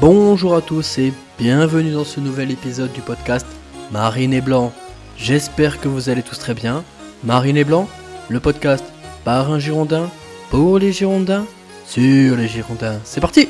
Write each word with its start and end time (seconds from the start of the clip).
Bonjour 0.00 0.56
à 0.56 0.60
tous 0.60 0.98
et 0.98 1.12
bienvenue 1.38 1.92
dans 1.92 2.04
ce 2.04 2.18
nouvel 2.18 2.50
épisode 2.50 2.92
du 2.92 3.00
podcast 3.00 3.46
Marine 3.92 4.34
et 4.34 4.40
Blanc. 4.40 4.72
J'espère 5.16 5.80
que 5.80 5.86
vous 5.86 6.08
allez 6.08 6.22
tous 6.24 6.36
très 6.36 6.52
bien. 6.52 6.82
Marine 7.22 7.56
et 7.56 7.62
Blanc, 7.62 7.88
le 8.28 8.40
podcast 8.40 8.84
par 9.24 9.52
un 9.52 9.60
Girondin, 9.60 10.10
pour 10.50 10.80
les 10.80 10.92
Girondins, 10.92 11.46
sur 11.86 12.36
les 12.36 12.48
Girondins. 12.48 12.98
C'est 13.04 13.20
parti 13.20 13.48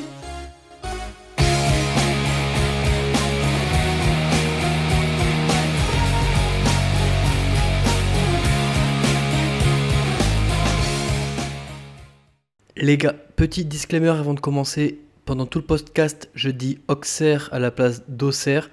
Les 12.77 12.99
gars, 12.99 13.15
petit 13.37 13.65
disclaimer 13.65 14.11
avant 14.11 14.35
de 14.35 14.41
commencer. 14.41 14.99
Pendant 15.25 15.47
tout 15.47 15.59
le 15.59 15.65
podcast, 15.65 16.29
je 16.35 16.51
dis 16.51 16.81
Auxerre 16.87 17.49
à 17.51 17.59
la 17.59 17.71
place 17.71 18.03
d'Auxerre. 18.09 18.69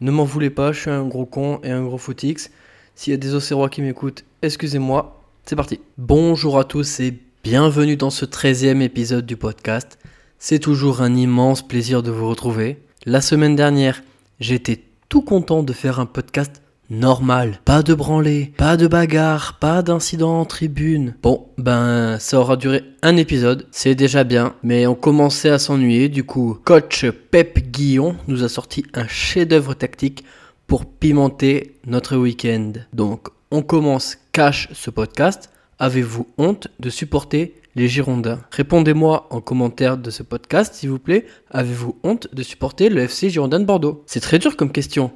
Ne 0.00 0.10
m'en 0.10 0.24
voulez 0.24 0.50
pas, 0.50 0.72
je 0.72 0.80
suis 0.80 0.90
un 0.90 1.06
gros 1.06 1.26
con 1.26 1.60
et 1.62 1.70
un 1.70 1.84
gros 1.84 1.96
footix. 1.96 2.50
S'il 2.96 3.12
y 3.12 3.14
a 3.14 3.18
des 3.18 3.36
Auxerrois 3.36 3.68
qui 3.68 3.82
m'écoutent, 3.82 4.24
excusez-moi. 4.42 5.22
C'est 5.46 5.54
parti. 5.54 5.78
Bonjour 5.98 6.58
à 6.58 6.64
tous 6.64 6.98
et 6.98 7.20
bienvenue 7.44 7.96
dans 7.96 8.10
ce 8.10 8.24
13e 8.24 8.80
épisode 8.80 9.26
du 9.26 9.36
podcast. 9.36 9.96
C'est 10.40 10.58
toujours 10.58 11.02
un 11.02 11.14
immense 11.14 11.62
plaisir 11.62 12.02
de 12.02 12.10
vous 12.10 12.28
retrouver. 12.28 12.82
La 13.06 13.20
semaine 13.20 13.54
dernière, 13.54 14.02
j'étais 14.40 14.82
tout 15.08 15.22
content 15.22 15.62
de 15.62 15.72
faire 15.72 16.00
un 16.00 16.06
podcast 16.06 16.61
normal. 16.90 17.58
Pas 17.64 17.82
de 17.82 17.94
branlée, 17.94 18.52
pas 18.56 18.76
de 18.76 18.86
bagarre, 18.86 19.58
pas 19.58 19.82
d'incident 19.82 20.40
en 20.40 20.44
tribune. 20.44 21.14
Bon, 21.22 21.46
ben 21.58 22.18
ça 22.18 22.38
aura 22.38 22.56
duré 22.56 22.84
un 23.02 23.16
épisode, 23.16 23.66
c'est 23.70 23.94
déjà 23.94 24.24
bien, 24.24 24.54
mais 24.62 24.86
on 24.86 24.94
commençait 24.94 25.50
à 25.50 25.58
s'ennuyer, 25.58 26.08
du 26.08 26.24
coup, 26.24 26.58
coach 26.64 27.06
Pep 27.30 27.58
Guillon 27.70 28.16
nous 28.28 28.44
a 28.44 28.48
sorti 28.48 28.84
un 28.94 29.06
chef-d'œuvre 29.08 29.74
tactique 29.74 30.24
pour 30.66 30.86
pimenter 30.86 31.76
notre 31.86 32.16
week-end. 32.16 32.72
Donc, 32.92 33.28
on 33.50 33.62
commence 33.62 34.16
cash 34.32 34.68
ce 34.72 34.90
podcast. 34.90 35.50
Avez-vous 35.78 36.26
honte 36.38 36.68
de 36.80 36.88
supporter 36.88 37.54
les 37.74 37.88
Girondins? 37.88 38.40
Répondez-moi 38.50 39.26
en 39.30 39.40
commentaire 39.40 39.98
de 39.98 40.10
ce 40.10 40.22
podcast, 40.22 40.74
s'il 40.74 40.88
vous 40.88 40.98
plaît. 40.98 41.26
Avez-vous 41.50 41.98
honte 42.02 42.28
de 42.32 42.42
supporter 42.42 42.88
le 42.88 43.02
FC 43.02 43.28
Girondin 43.28 43.60
de 43.60 43.64
Bordeaux? 43.64 44.02
C'est 44.06 44.20
très 44.20 44.38
dur 44.38 44.56
comme 44.56 44.72
question. 44.72 45.10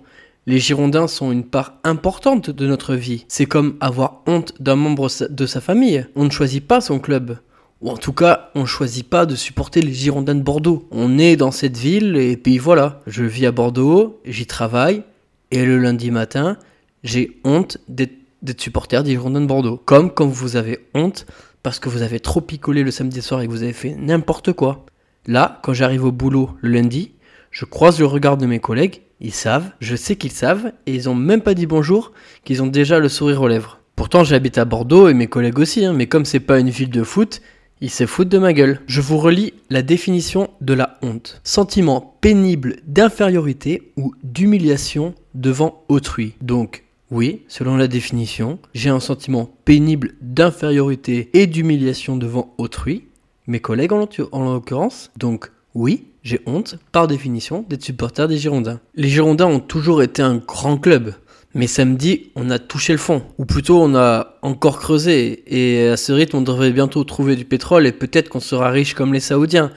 Les 0.49 0.61
Girondins 0.61 1.09
sont 1.09 1.33
une 1.33 1.43
part 1.43 1.75
importante 1.83 2.51
de 2.51 2.69
notre 2.69 2.95
vie. 2.95 3.25
C'est 3.27 3.47
comme 3.47 3.77
avoir 3.81 4.23
honte 4.29 4.55
d'un 4.61 4.77
membre 4.77 5.09
de 5.29 5.45
sa 5.45 5.61
famille. 5.61 6.07
On 6.15 6.23
ne 6.23 6.31
choisit 6.31 6.65
pas 6.65 6.81
son 6.81 7.01
club. 7.01 7.39
Ou 7.81 7.91
en 7.91 7.97
tout 7.97 8.13
cas, 8.13 8.51
on 8.55 8.61
ne 8.61 8.67
choisit 8.67 9.09
pas 9.09 9.27
de 9.27 9.35
supporter 9.35 9.83
les 9.83 9.93
Girondins 9.93 10.37
de 10.37 10.43
Bordeaux. 10.43 10.87
On 10.93 11.19
est 11.19 11.35
dans 11.35 11.51
cette 11.51 11.77
ville 11.77 12.15
et 12.15 12.37
puis 12.37 12.59
voilà. 12.59 13.03
Je 13.09 13.25
vis 13.25 13.47
à 13.47 13.51
Bordeaux, 13.51 14.21
j'y 14.25 14.47
travaille, 14.47 15.03
et 15.51 15.65
le 15.65 15.79
lundi 15.79 16.13
matin, 16.13 16.59
j'ai 17.03 17.41
honte 17.43 17.79
d'être 17.89 18.15
supporter 18.57 19.03
des 19.03 19.11
Girondins 19.11 19.41
de 19.41 19.47
Bordeaux. 19.47 19.83
Comme 19.85 20.15
quand 20.15 20.29
vous 20.29 20.55
avez 20.55 20.79
honte 20.95 21.27
parce 21.65 21.81
que 21.81 21.89
vous 21.89 22.03
avez 22.03 22.21
trop 22.21 22.41
picolé 22.41 22.85
le 22.85 22.93
samedi 22.93 23.21
soir 23.21 23.41
et 23.41 23.49
que 23.49 23.51
vous 23.51 23.65
avez 23.65 23.73
fait 23.73 23.97
n'importe 23.97 24.53
quoi. 24.53 24.87
Là, 25.27 25.59
quand 25.65 25.73
j'arrive 25.73 26.05
au 26.05 26.13
boulot 26.13 26.51
le 26.61 26.71
lundi, 26.71 27.11
je 27.59 27.65
croise 27.65 27.99
le 27.99 28.05
regard 28.05 28.37
de 28.37 28.45
mes 28.45 28.59
collègues 28.59 29.01
ils 29.19 29.33
savent, 29.33 29.71
je 29.81 29.97
sais 29.97 30.17
qu'ils 30.17 30.31
savent, 30.31 30.73
et 30.85 30.95
ils 30.95 31.09
ont 31.09 31.15
même 31.15 31.41
pas 31.41 31.55
dit 31.55 31.65
bonjour, 31.65 32.13
qu'ils 32.45 32.63
ont 32.63 32.67
déjà 32.67 32.99
le 32.99 33.09
sourire 33.09 33.41
aux 33.41 33.49
lèvres. 33.49 33.81
Pourtant, 33.95 34.25
j'habite 34.25 34.59
à 34.59 34.67
Bordeaux 34.67 35.09
et 35.09 35.15
mes 35.15 35.27
collègues 35.27 35.59
aussi, 35.59 35.87
hein, 35.87 35.95
mais 35.95 36.07
comme 36.07 36.27
c'est 36.27 36.39
pas 36.39 36.59
une 36.59 36.69
ville 36.69 36.91
de 36.91 37.03
foot, 37.03 37.41
ils 37.81 37.91
se 37.91 38.05
foutent 38.05 38.29
de 38.29 38.37
ma 38.37 38.53
gueule. 38.53 38.83
Je 38.87 39.01
vous 39.01 39.17
relis 39.17 39.55
la 39.71 39.81
définition 39.81 40.51
de 40.61 40.75
la 40.75 40.99
honte. 41.01 41.41
Sentiment 41.45 42.19
pénible 42.21 42.77
d'infériorité 42.87 43.91
ou 43.97 44.13
d'humiliation 44.23 45.15
devant 45.33 45.83
autrui. 45.89 46.35
Donc, 46.43 46.85
oui, 47.11 47.41
selon 47.49 47.79
la 47.79 47.89
définition, 47.89 48.59
j'ai 48.75 48.91
un 48.91 49.01
sentiment 49.01 49.49
pénible 49.65 50.13
d'infériorité 50.21 51.31
et 51.33 51.47
d'humiliation 51.47 52.19
devant 52.19 52.55
autrui, 52.59 53.05
mes 53.47 53.61
collègues 53.61 53.95
en 53.95 54.07
l'occurrence. 54.45 55.11
Donc, 55.17 55.53
oui, 55.75 56.05
j'ai 56.27 56.41
honte, 56.45 56.77
par 56.91 57.07
définition, 57.07 57.65
d'être 57.69 57.85
supporter 57.85 58.27
des 58.27 58.37
Girondins. 58.37 58.81
Les 58.97 59.09
Girondins 59.09 59.47
ont 59.47 59.61
toujours 59.61 60.03
été 60.03 60.23
un 60.23 60.39
grand 60.39 60.77
club. 60.77 61.15
Mais 61.55 61.69
samedi, 61.69 62.33
on 62.35 62.51
a 62.51 62.59
touché 62.59 62.93
le 62.93 62.99
fond. 62.99 63.23
Ou 63.39 63.45
plutôt, 63.45 63.81
on 63.81 63.95
a 63.95 64.35
encore 64.43 64.81
creusé. 64.81 65.45
Et 65.47 65.87
à 65.87 65.97
ce 65.97 66.13
rythme, 66.13 66.39
on 66.39 66.43
devrait 66.43 66.73
bientôt 66.73 67.05
trouver 67.05 67.37
du 67.37 67.45
pétrole 67.45 67.87
et 67.87 67.93
peut-être 67.93 68.29
qu'on 68.29 68.41
sera 68.41 68.71
riche 68.71 68.95
comme 68.95 69.15
les 69.15 69.21
Saoudiens. 69.21 69.71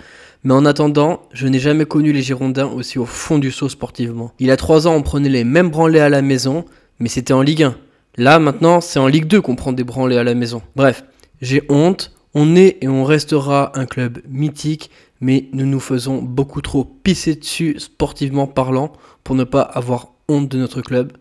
Mais 0.43 0.55
en 0.55 0.65
attendant, 0.65 1.21
je 1.33 1.45
n'ai 1.45 1.59
jamais 1.59 1.85
connu 1.85 2.11
les 2.11 2.23
Girondins 2.23 2.65
aussi 2.65 2.97
au 2.97 3.05
fond 3.05 3.37
du 3.37 3.51
saut 3.51 3.69
sportivement. 3.69 4.33
Il 4.39 4.47
y 4.47 4.51
a 4.51 4.57
trois 4.57 4.87
ans, 4.87 4.95
on 4.95 5.03
prenait 5.03 5.29
les 5.29 5.43
mêmes 5.43 5.69
branlés 5.69 5.99
à 5.99 6.09
la 6.09 6.23
maison, 6.23 6.65
mais 6.97 7.09
c'était 7.09 7.33
en 7.33 7.43
Ligue 7.43 7.61
1. 7.61 7.75
Là, 8.17 8.39
maintenant, 8.39 8.81
c'est 8.81 8.97
en 8.97 9.05
Ligue 9.05 9.27
2 9.27 9.39
qu'on 9.41 9.55
prend 9.55 9.71
des 9.71 9.83
branlés 9.83 10.17
à 10.17 10.23
la 10.23 10.33
maison. 10.33 10.63
Bref, 10.75 11.03
j'ai 11.43 11.61
honte. 11.69 12.11
On 12.35 12.55
est 12.55 12.77
et 12.81 12.87
on 12.87 13.05
restera 13.05 13.71
un 13.73 13.87
club 13.87 14.19
mythique, 14.29 14.91
mais 15.21 15.49
nous 15.53 15.65
nous 15.65 15.79
faisons 15.79 16.21
beaucoup 16.21 16.61
trop 16.61 16.83
pisser 16.83 17.35
dessus 17.35 17.75
sportivement 17.79 18.47
parlant 18.47 18.93
pour 19.23 19.35
ne 19.35 19.43
pas 19.43 19.61
avoir 19.61 20.13
honte 20.27 20.49
de 20.49 20.57
notre 20.57 20.81
club. 20.81 21.13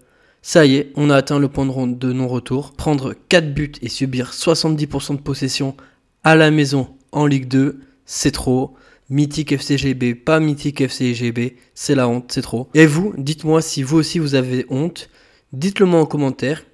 Ça 0.43 0.65
y 0.65 0.77
est, 0.77 0.93
on 0.95 1.11
a 1.11 1.17
atteint 1.17 1.39
le 1.39 1.49
point 1.49 1.67
de 1.67 2.13
non-retour. 2.13 2.73
Prendre 2.73 3.15
4 3.29 3.53
buts 3.53 3.73
et 3.83 3.89
subir 3.89 4.31
70% 4.31 5.17
de 5.17 5.21
possession 5.21 5.77
à 6.25 6.37
la 6.37 6.51
maison 6.51 6.89
en 7.13 7.27
Ligue 7.27 7.49
2, 7.49 7.81
c'est 8.07 8.33
trop. 8.33 8.75
Mythique 9.11 9.53
FCGB, 9.53 10.15
pas 10.15 10.39
mythique 10.39 10.83
FCGB, 10.83 11.57
c'est 11.75 11.95
la 11.95 12.09
honte, 12.09 12.31
c'est 12.31 12.43
trop. 12.43 12.69
Et 12.75 12.87
vous, 12.87 13.15
dites-moi 13.17 13.63
si 13.63 13.83
vous 13.83 13.97
aussi 13.97 14.19
vous 14.19 14.35
avez 14.35 14.67
honte. 14.69 15.09
Dites-le 15.55 15.87
moi 15.87 16.01
en 16.01 16.07
commentaire. 16.07 16.65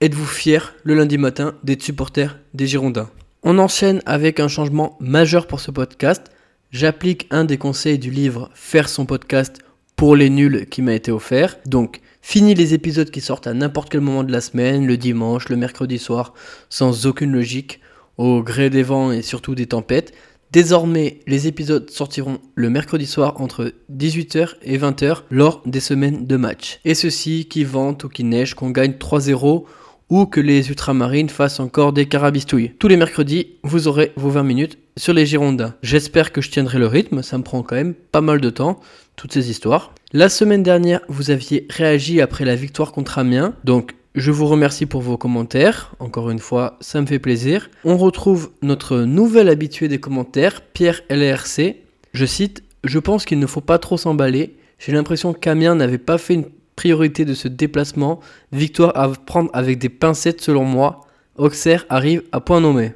Êtes-vous 0.00 0.24
fier 0.24 0.74
le 0.84 0.94
lundi 0.94 1.18
matin 1.18 1.54
d'être 1.62 1.82
supporter 1.82 2.38
des 2.54 2.66
Girondins? 2.66 3.10
On 3.42 3.58
enchaîne 3.58 4.00
avec 4.06 4.40
un 4.40 4.48
changement 4.48 4.96
majeur 5.00 5.46
pour 5.46 5.60
ce 5.60 5.70
podcast. 5.70 6.30
J'applique 6.72 7.26
un 7.30 7.44
des 7.44 7.58
conseils 7.58 7.98
du 7.98 8.10
livre 8.10 8.48
Faire 8.54 8.88
son 8.88 9.04
podcast 9.04 9.58
pour 9.94 10.16
les 10.16 10.30
nuls 10.30 10.66
qui 10.70 10.80
m'a 10.80 10.94
été 10.94 11.12
offert. 11.12 11.58
Donc, 11.66 12.00
fini 12.22 12.54
les 12.54 12.72
épisodes 12.72 13.10
qui 13.10 13.20
sortent 13.20 13.46
à 13.46 13.52
n'importe 13.52 13.90
quel 13.90 14.00
moment 14.00 14.24
de 14.24 14.32
la 14.32 14.40
semaine, 14.40 14.86
le 14.86 14.96
dimanche, 14.96 15.50
le 15.50 15.56
mercredi 15.56 15.98
soir, 15.98 16.32
sans 16.70 17.04
aucune 17.04 17.30
logique, 17.30 17.80
au 18.16 18.42
gré 18.42 18.70
des 18.70 18.82
vents 18.82 19.12
et 19.12 19.20
surtout 19.20 19.54
des 19.54 19.66
tempêtes. 19.66 20.14
Désormais, 20.50 21.20
les 21.26 21.46
épisodes 21.46 21.90
sortiront 21.90 22.38
le 22.54 22.70
mercredi 22.70 23.04
soir 23.04 23.38
entre 23.42 23.74
18h 23.94 24.54
et 24.62 24.78
20h 24.78 25.24
lors 25.30 25.60
des 25.66 25.80
semaines 25.80 26.26
de 26.26 26.36
match. 26.36 26.80
Et 26.86 26.94
ceci 26.94 27.48
qui 27.50 27.64
vente 27.64 28.04
ou 28.04 28.08
qui 28.08 28.24
neige, 28.24 28.54
qu'on 28.54 28.70
gagne 28.70 28.92
3-0 28.92 29.64
ou 30.12 30.26
que 30.26 30.40
les 30.40 30.68
ultramarines 30.68 31.30
fassent 31.30 31.58
encore 31.58 31.94
des 31.94 32.04
carabistouilles. 32.04 32.72
Tous 32.78 32.86
les 32.86 32.98
mercredis, 32.98 33.54
vous 33.62 33.88
aurez 33.88 34.12
vos 34.16 34.28
20 34.28 34.42
minutes 34.42 34.78
sur 34.98 35.14
les 35.14 35.24
Girondins. 35.24 35.74
J'espère 35.82 36.32
que 36.32 36.42
je 36.42 36.50
tiendrai 36.50 36.78
le 36.78 36.86
rythme, 36.86 37.22
ça 37.22 37.38
me 37.38 37.42
prend 37.42 37.62
quand 37.62 37.76
même 37.76 37.94
pas 37.94 38.20
mal 38.20 38.38
de 38.38 38.50
temps, 38.50 38.78
toutes 39.16 39.32
ces 39.32 39.48
histoires. 39.48 39.94
La 40.12 40.28
semaine 40.28 40.62
dernière, 40.62 41.00
vous 41.08 41.30
aviez 41.30 41.66
réagi 41.70 42.20
après 42.20 42.44
la 42.44 42.56
victoire 42.56 42.92
contre 42.92 43.18
Amiens, 43.18 43.54
donc 43.64 43.94
je 44.14 44.30
vous 44.30 44.46
remercie 44.46 44.84
pour 44.84 45.00
vos 45.00 45.16
commentaires. 45.16 45.94
Encore 45.98 46.28
une 46.28 46.40
fois, 46.40 46.76
ça 46.82 47.00
me 47.00 47.06
fait 47.06 47.18
plaisir. 47.18 47.70
On 47.82 47.96
retrouve 47.96 48.50
notre 48.60 48.98
nouvel 48.98 49.48
habitué 49.48 49.88
des 49.88 49.98
commentaires, 49.98 50.60
Pierre 50.60 51.00
LRC. 51.08 51.76
Je 52.12 52.26
cite 52.26 52.62
Je 52.84 52.98
pense 52.98 53.24
qu'il 53.24 53.38
ne 53.38 53.46
faut 53.46 53.62
pas 53.62 53.78
trop 53.78 53.96
s'emballer. 53.96 54.56
J'ai 54.78 54.92
l'impression 54.92 55.32
qu'Amiens 55.32 55.74
n'avait 55.74 55.96
pas 55.96 56.18
fait 56.18 56.34
une 56.34 56.50
priorité 56.76 57.24
de 57.24 57.34
ce 57.34 57.48
déplacement. 57.48 58.20
Victoire 58.52 58.96
à 58.96 59.08
prendre 59.10 59.50
avec 59.52 59.78
des 59.78 59.88
pincettes 59.88 60.40
selon 60.40 60.64
moi. 60.64 61.00
Auxerre 61.36 61.86
arrive 61.88 62.22
à 62.32 62.40
point 62.40 62.60
nommé. 62.60 62.92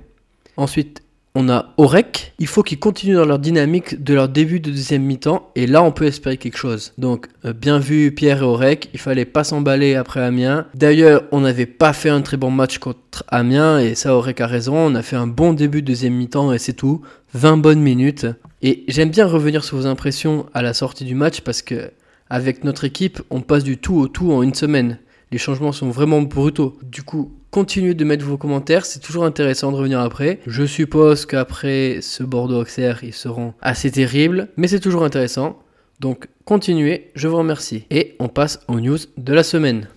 Ensuite, 0.57 1.03
on 1.39 1.51
a 1.51 1.75
Orek. 1.77 2.33
Il 2.39 2.47
faut 2.47 2.63
qu'ils 2.63 2.79
continuent 2.79 3.17
dans 3.17 3.27
leur 3.27 3.39
dynamique 3.39 4.03
de 4.03 4.15
leur 4.15 4.31
début 4.31 4.59
de 4.59 4.71
deuxième 4.71 5.03
mi-temps. 5.03 5.51
Et 5.55 5.67
là, 5.67 5.83
on 5.83 5.93
peut 5.93 6.07
espérer 6.07 6.39
quelque 6.39 6.57
chose. 6.57 6.95
Donc, 6.97 7.27
euh, 7.45 7.53
bien 7.53 7.79
vu 7.79 8.11
Pierre 8.11 8.39
et 8.39 8.47
Orek. 8.47 8.89
Il 8.95 8.99
fallait 8.99 9.27
pas 9.27 9.45
s'emballer 9.45 9.97
après 9.97 10.23
Amiens. 10.23 10.67
D'ailleurs, 10.75 11.25
on 11.33 11.41
n'avait 11.41 11.67
pas 11.67 11.93
fait 11.93 12.09
un 12.09 12.23
très 12.23 12.39
bon 12.39 12.51
match 12.51 12.79
contre 12.79 13.23
Amiens. 13.29 13.79
Et 13.81 13.95
ça, 13.95 14.17
Orek 14.17 14.41
a 14.41 14.47
raison. 14.47 14.77
On 14.77 14.95
a 14.95 15.03
fait 15.03 15.17
un 15.17 15.27
bon 15.27 15.53
début 15.53 15.83
de 15.83 15.89
deuxième 15.89 16.15
mi-temps 16.15 16.55
et 16.55 16.59
c'est 16.59 16.73
tout. 16.73 17.03
20 17.35 17.59
bonnes 17.59 17.83
minutes. 17.83 18.27
Et 18.63 18.85
j'aime 18.89 19.11
bien 19.11 19.27
revenir 19.27 19.63
sur 19.63 19.77
vos 19.77 19.87
impressions 19.87 20.47
à 20.55 20.63
la 20.63 20.73
sortie 20.73 21.05
du 21.05 21.15
match 21.15 21.43
parce 21.43 21.61
que 21.61 21.91
avec 22.31 22.65
notre 22.65 22.85
équipe, 22.85 23.23
on 23.31 23.41
passe 23.41 23.65
du 23.65 23.79
tout 23.79 23.97
au 23.97 24.09
tout 24.09 24.33
en 24.33 24.43
une 24.43 24.55
semaine. 24.55 24.99
Les 25.33 25.39
changements 25.39 25.73
sont 25.73 25.91
vraiment 25.91 26.23
brutaux. 26.23 26.79
Du 26.83 27.03
coup, 27.03 27.33
continuez 27.51 27.95
de 27.95 28.05
mettre 28.05 28.25
vos 28.25 28.37
commentaires, 28.37 28.87
c'est 28.87 29.01
toujours 29.01 29.25
intéressant 29.25 29.73
de 29.73 29.77
revenir 29.77 30.01
après. 30.01 30.41
Je 30.47 30.65
suppose 30.65 31.27
qu'après 31.27 31.99
ce 32.01 32.23
Bordeaux-Auxerre, 32.23 33.03
ils 33.03 33.15
seront 33.15 33.55
assez 33.61 33.91
terribles, 33.91 34.49
mais 34.57 34.69
c'est 34.69 34.81
toujours 34.81 35.05
intéressant. 35.05 35.59
Donc 36.01 36.29
continuez, 36.45 37.11
je 37.15 37.29
vous 37.29 37.39
remercie. 37.39 37.85
Et 37.91 38.15
on 38.21 38.29
passe 38.29 38.61
aux 38.69 38.81
news 38.81 38.99
de 39.17 39.33
la 39.33 39.43
semaine. 39.43 39.89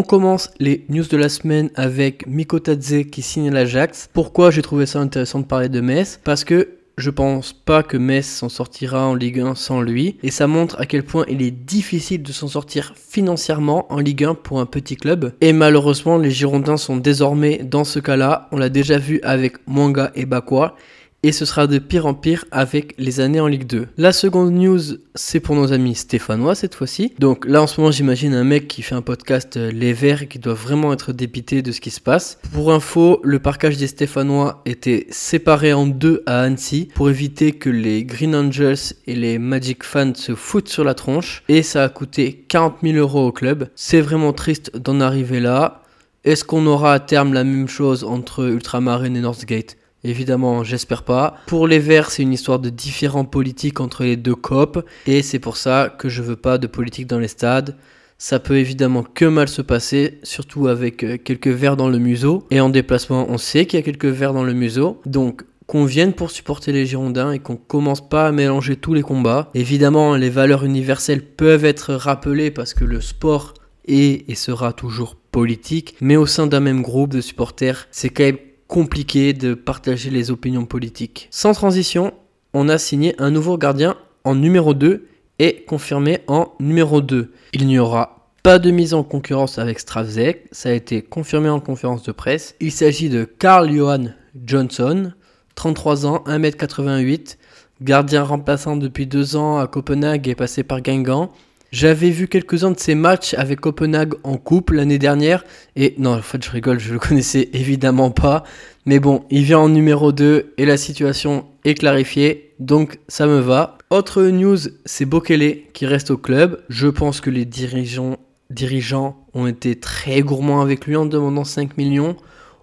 On 0.00 0.02
commence 0.02 0.48
les 0.58 0.86
news 0.88 1.04
de 1.04 1.18
la 1.18 1.28
semaine 1.28 1.68
avec 1.74 2.26
Miko 2.26 2.58
Tadze 2.58 3.04
qui 3.12 3.20
signe 3.20 3.50
l'Ajax. 3.50 4.08
Pourquoi 4.14 4.50
j'ai 4.50 4.62
trouvé 4.62 4.86
ça 4.86 4.98
intéressant 4.98 5.40
de 5.40 5.44
parler 5.44 5.68
de 5.68 5.82
Metz? 5.82 6.18
Parce 6.24 6.42
que 6.42 6.78
je 6.96 7.10
pense 7.10 7.52
pas 7.52 7.82
que 7.82 7.98
Metz 7.98 8.26
s'en 8.26 8.48
sortira 8.48 9.06
en 9.06 9.14
Ligue 9.14 9.40
1 9.40 9.54
sans 9.56 9.82
lui. 9.82 10.16
Et 10.22 10.30
ça 10.30 10.46
montre 10.46 10.80
à 10.80 10.86
quel 10.86 11.02
point 11.02 11.26
il 11.28 11.42
est 11.42 11.50
difficile 11.50 12.22
de 12.22 12.32
s'en 12.32 12.48
sortir 12.48 12.94
financièrement 12.96 13.92
en 13.92 13.98
Ligue 13.98 14.24
1 14.24 14.36
pour 14.36 14.58
un 14.60 14.64
petit 14.64 14.96
club. 14.96 15.34
Et 15.42 15.52
malheureusement, 15.52 16.16
les 16.16 16.30
Girondins 16.30 16.78
sont 16.78 16.96
désormais 16.96 17.58
dans 17.58 17.84
ce 17.84 17.98
cas-là. 17.98 18.48
On 18.52 18.56
l'a 18.56 18.70
déjà 18.70 18.96
vu 18.96 19.20
avec 19.22 19.58
Mwanga 19.66 20.12
et 20.14 20.24
Bakwa 20.24 20.76
et 21.22 21.32
ce 21.32 21.44
sera 21.44 21.66
de 21.66 21.78
pire 21.78 22.06
en 22.06 22.14
pire 22.14 22.44
avec 22.50 22.94
les 22.98 23.20
années 23.20 23.40
en 23.40 23.46
Ligue 23.46 23.66
2. 23.66 23.88
La 23.96 24.12
seconde 24.12 24.52
news, 24.52 24.80
c'est 25.14 25.40
pour 25.40 25.54
nos 25.54 25.72
amis 25.72 25.94
stéphanois 25.94 26.54
cette 26.54 26.74
fois-ci. 26.74 27.12
Donc 27.18 27.46
là 27.46 27.62
en 27.62 27.66
ce 27.66 27.80
moment 27.80 27.90
j'imagine 27.90 28.34
un 28.34 28.44
mec 28.44 28.68
qui 28.68 28.82
fait 28.82 28.94
un 28.94 29.02
podcast 29.02 29.56
euh, 29.56 29.70
Les 29.70 29.92
Verts 29.92 30.28
qui 30.28 30.38
doit 30.38 30.54
vraiment 30.54 30.92
être 30.92 31.12
dépité 31.12 31.62
de 31.62 31.72
ce 31.72 31.80
qui 31.80 31.90
se 31.90 32.00
passe. 32.00 32.38
Pour 32.52 32.72
info, 32.72 33.20
le 33.22 33.38
parcage 33.38 33.76
des 33.76 33.86
stéphanois 33.86 34.62
était 34.64 35.06
séparé 35.10 35.72
en 35.72 35.86
deux 35.86 36.22
à 36.26 36.40
Annecy 36.40 36.88
pour 36.94 37.10
éviter 37.10 37.52
que 37.52 37.70
les 37.70 38.04
Green 38.04 38.34
Angels 38.34 38.94
et 39.06 39.14
les 39.14 39.38
Magic 39.38 39.84
fans 39.84 40.14
se 40.14 40.34
foutent 40.34 40.68
sur 40.68 40.84
la 40.84 40.94
tronche 40.94 41.42
et 41.48 41.62
ça 41.62 41.84
a 41.84 41.88
coûté 41.88 42.44
40 42.48 42.76
000 42.82 42.96
euros 42.96 43.26
au 43.26 43.32
club. 43.32 43.68
C'est 43.74 44.00
vraiment 44.00 44.32
triste 44.32 44.76
d'en 44.76 45.00
arriver 45.00 45.40
là. 45.40 45.82
Est-ce 46.24 46.44
qu'on 46.44 46.66
aura 46.66 46.92
à 46.92 47.00
terme 47.00 47.32
la 47.32 47.44
même 47.44 47.68
chose 47.68 48.04
entre 48.04 48.44
Ultramarine 48.44 49.16
et 49.16 49.20
Northgate? 49.20 49.76
Évidemment, 50.04 50.64
j'espère 50.64 51.02
pas. 51.02 51.36
Pour 51.46 51.66
les 51.66 51.78
Verts, 51.78 52.10
c'est 52.10 52.22
une 52.22 52.32
histoire 52.32 52.58
de 52.58 52.70
différents 52.70 53.24
politiques 53.24 53.80
entre 53.80 54.04
les 54.04 54.16
deux 54.16 54.34
COP, 54.34 54.84
et 55.06 55.22
c'est 55.22 55.38
pour 55.38 55.56
ça 55.56 55.94
que 55.98 56.08
je 56.08 56.22
veux 56.22 56.36
pas 56.36 56.58
de 56.58 56.66
politique 56.66 57.06
dans 57.06 57.18
les 57.18 57.28
stades. 57.28 57.76
Ça 58.16 58.38
peut 58.38 58.58
évidemment 58.58 59.02
que 59.02 59.24
mal 59.24 59.48
se 59.48 59.62
passer, 59.62 60.18
surtout 60.22 60.68
avec 60.68 61.02
euh, 61.04 61.16
quelques 61.16 61.48
verres 61.48 61.78
dans 61.78 61.88
le 61.88 61.98
museau. 61.98 62.46
Et 62.50 62.60
en 62.60 62.68
déplacement, 62.68 63.26
on 63.30 63.38
sait 63.38 63.64
qu'il 63.64 63.78
y 63.78 63.82
a 63.82 63.84
quelques 63.84 64.04
verres 64.04 64.34
dans 64.34 64.44
le 64.44 64.52
museau. 64.52 65.00
Donc, 65.06 65.42
qu'on 65.66 65.86
vienne 65.86 66.12
pour 66.12 66.30
supporter 66.30 66.72
les 66.72 66.84
Girondins 66.84 67.32
et 67.32 67.38
qu'on 67.38 67.56
commence 67.56 68.06
pas 68.06 68.26
à 68.26 68.32
mélanger 68.32 68.76
tous 68.76 68.92
les 68.92 69.02
combats. 69.02 69.50
Évidemment, 69.54 70.16
les 70.16 70.28
valeurs 70.28 70.64
universelles 70.64 71.22
peuvent 71.24 71.64
être 71.64 71.94
rappelées 71.94 72.50
parce 72.50 72.74
que 72.74 72.84
le 72.84 73.00
sport 73.00 73.54
est 73.86 74.28
et 74.28 74.34
sera 74.34 74.72
toujours 74.72 75.14
politique, 75.14 75.96
mais 76.00 76.16
au 76.16 76.26
sein 76.26 76.46
d'un 76.46 76.60
même 76.60 76.82
groupe 76.82 77.12
de 77.12 77.20
supporters, 77.20 77.86
c'est 77.90 78.08
quand 78.10 78.24
même 78.24 78.38
compliqué 78.70 79.32
de 79.32 79.54
partager 79.54 80.10
les 80.10 80.30
opinions 80.30 80.64
politiques. 80.64 81.26
Sans 81.32 81.52
transition, 81.52 82.14
on 82.54 82.68
a 82.68 82.78
signé 82.78 83.16
un 83.18 83.32
nouveau 83.32 83.58
gardien 83.58 83.96
en 84.22 84.36
numéro 84.36 84.74
2 84.74 85.08
et 85.40 85.64
confirmé 85.64 86.20
en 86.28 86.52
numéro 86.60 87.00
2. 87.00 87.32
Il 87.52 87.66
n'y 87.66 87.80
aura 87.80 88.28
pas 88.44 88.60
de 88.60 88.70
mise 88.70 88.94
en 88.94 89.02
concurrence 89.02 89.58
avec 89.58 89.80
Stravzek, 89.80 90.46
ça 90.52 90.68
a 90.68 90.72
été 90.72 91.02
confirmé 91.02 91.48
en 91.48 91.58
conférence 91.58 92.04
de 92.04 92.12
presse. 92.12 92.54
Il 92.60 92.70
s'agit 92.70 93.08
de 93.08 93.24
Carl 93.24 93.70
Johan 93.74 94.12
Johnson, 94.46 95.14
33 95.56 96.06
ans, 96.06 96.22
1m88, 96.26 97.38
gardien 97.82 98.22
remplaçant 98.22 98.76
depuis 98.76 99.08
deux 99.08 99.34
ans 99.34 99.58
à 99.58 99.66
Copenhague 99.66 100.28
et 100.28 100.36
passé 100.36 100.62
par 100.62 100.80
Guingamp. 100.80 101.32
J'avais 101.72 102.10
vu 102.10 102.26
quelques-uns 102.26 102.72
de 102.72 102.80
ses 102.80 102.96
matchs 102.96 103.34
avec 103.34 103.60
Copenhague 103.60 104.14
en 104.24 104.38
coupe 104.38 104.70
l'année 104.70 104.98
dernière. 104.98 105.44
Et 105.76 105.94
non, 105.98 106.14
en 106.14 106.22
fait, 106.22 106.44
je 106.44 106.50
rigole, 106.50 106.80
je 106.80 106.92
le 106.92 106.98
connaissais 106.98 107.48
évidemment 107.52 108.10
pas. 108.10 108.42
Mais 108.86 108.98
bon, 108.98 109.24
il 109.30 109.44
vient 109.44 109.60
en 109.60 109.68
numéro 109.68 110.10
2 110.10 110.54
et 110.58 110.66
la 110.66 110.76
situation 110.76 111.46
est 111.64 111.74
clarifiée. 111.74 112.54
Donc 112.58 112.98
ça 113.06 113.26
me 113.26 113.38
va. 113.38 113.78
Autre 113.90 114.22
news, 114.22 114.58
c'est 114.84 115.04
Bokele 115.04 115.70
qui 115.72 115.86
reste 115.86 116.10
au 116.10 116.16
club. 116.16 116.60
Je 116.68 116.88
pense 116.88 117.20
que 117.20 117.30
les 117.30 117.44
dirigeants, 117.44 118.16
dirigeants 118.50 119.24
ont 119.34 119.46
été 119.46 119.78
très 119.78 120.22
gourmands 120.22 120.62
avec 120.62 120.86
lui 120.86 120.96
en 120.96 121.06
demandant 121.06 121.44
5 121.44 121.76
millions. 121.76 122.16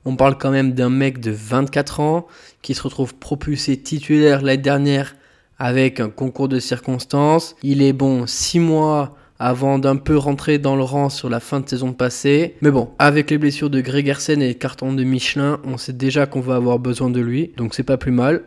On 0.03 0.17
parle 0.17 0.37
quand 0.37 0.51
même 0.51 0.73
d'un 0.73 0.89
mec 0.89 1.21
de 1.21 1.31
24 1.31 2.01
ans 2.01 2.27
qui 2.61 2.73
se 2.73 2.83
retrouve 2.83 3.15
propulsé 3.15 3.77
titulaire 3.77 4.41
l'année 4.41 4.61
dernière 4.61 5.15
avec 5.59 5.99
un 5.99 6.09
concours 6.09 6.47
de 6.47 6.59
circonstances. 6.59 7.55
Il 7.63 7.81
est 7.81 7.93
bon 7.93 8.27
6 8.27 8.59
mois 8.59 9.15
avant 9.39 9.79
d'un 9.79 9.95
peu 9.95 10.17
rentrer 10.17 10.57
dans 10.57 10.75
le 10.75 10.83
rang 10.83 11.09
sur 11.09 11.29
la 11.29 11.39
fin 11.39 11.59
de 11.59 11.69
saison 11.69 11.93
passée. 11.93 12.55
Mais 12.61 12.71
bon, 12.71 12.89
avec 12.99 13.29
les 13.29 13.37
blessures 13.37 13.69
de 13.69 13.81
Gregersen 13.81 14.41
et 14.41 14.47
les 14.47 14.55
cartons 14.55 14.93
de 14.93 15.03
Michelin, 15.03 15.59
on 15.63 15.77
sait 15.77 15.93
déjà 15.93 16.25
qu'on 16.25 16.41
va 16.41 16.55
avoir 16.55 16.79
besoin 16.79 17.09
de 17.09 17.19
lui, 17.19 17.51
donc 17.57 17.73
c'est 17.75 17.83
pas 17.83 17.97
plus 17.97 18.11
mal. 18.11 18.43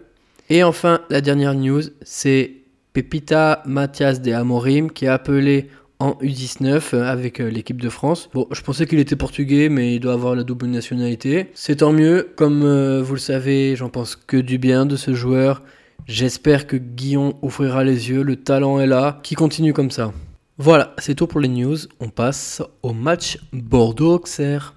Et 0.48 0.64
enfin, 0.64 1.00
la 1.10 1.20
dernière 1.20 1.54
news, 1.54 1.82
c'est 2.02 2.52
Pepita 2.92 3.62
Mathias 3.66 4.20
de 4.20 4.32
Amorim 4.32 4.90
qui 4.90 5.06
a 5.06 5.14
appelé 5.14 5.68
en 6.00 6.12
U19 6.22 6.96
avec 6.96 7.40
euh, 7.40 7.50
l'équipe 7.50 7.80
de 7.80 7.90
France. 7.90 8.30
Bon, 8.32 8.48
je 8.50 8.62
pensais 8.62 8.86
qu'il 8.86 8.98
était 8.98 9.16
portugais, 9.16 9.68
mais 9.68 9.94
il 9.94 10.00
doit 10.00 10.14
avoir 10.14 10.34
la 10.34 10.42
double 10.42 10.66
nationalité. 10.66 11.50
C'est 11.54 11.76
tant 11.76 11.92
mieux, 11.92 12.30
comme 12.36 12.62
euh, 12.64 13.02
vous 13.02 13.14
le 13.14 13.20
savez, 13.20 13.76
j'en 13.76 13.90
pense 13.90 14.16
que 14.16 14.38
du 14.38 14.58
bien 14.58 14.86
de 14.86 14.96
ce 14.96 15.12
joueur. 15.12 15.62
J'espère 16.06 16.66
que 16.66 16.76
Guillon 16.76 17.34
ouvrira 17.42 17.84
les 17.84 18.10
yeux, 18.10 18.22
le 18.22 18.36
talent 18.36 18.80
est 18.80 18.86
là, 18.86 19.20
qui 19.22 19.34
continue 19.34 19.72
comme 19.72 19.90
ça. 19.90 20.12
Voilà, 20.58 20.94
c'est 20.98 21.14
tout 21.14 21.26
pour 21.26 21.40
les 21.40 21.48
news. 21.48 21.76
On 22.00 22.08
passe 22.08 22.62
au 22.82 22.92
match 22.92 23.38
Bordeaux-Auxerre. 23.52 24.74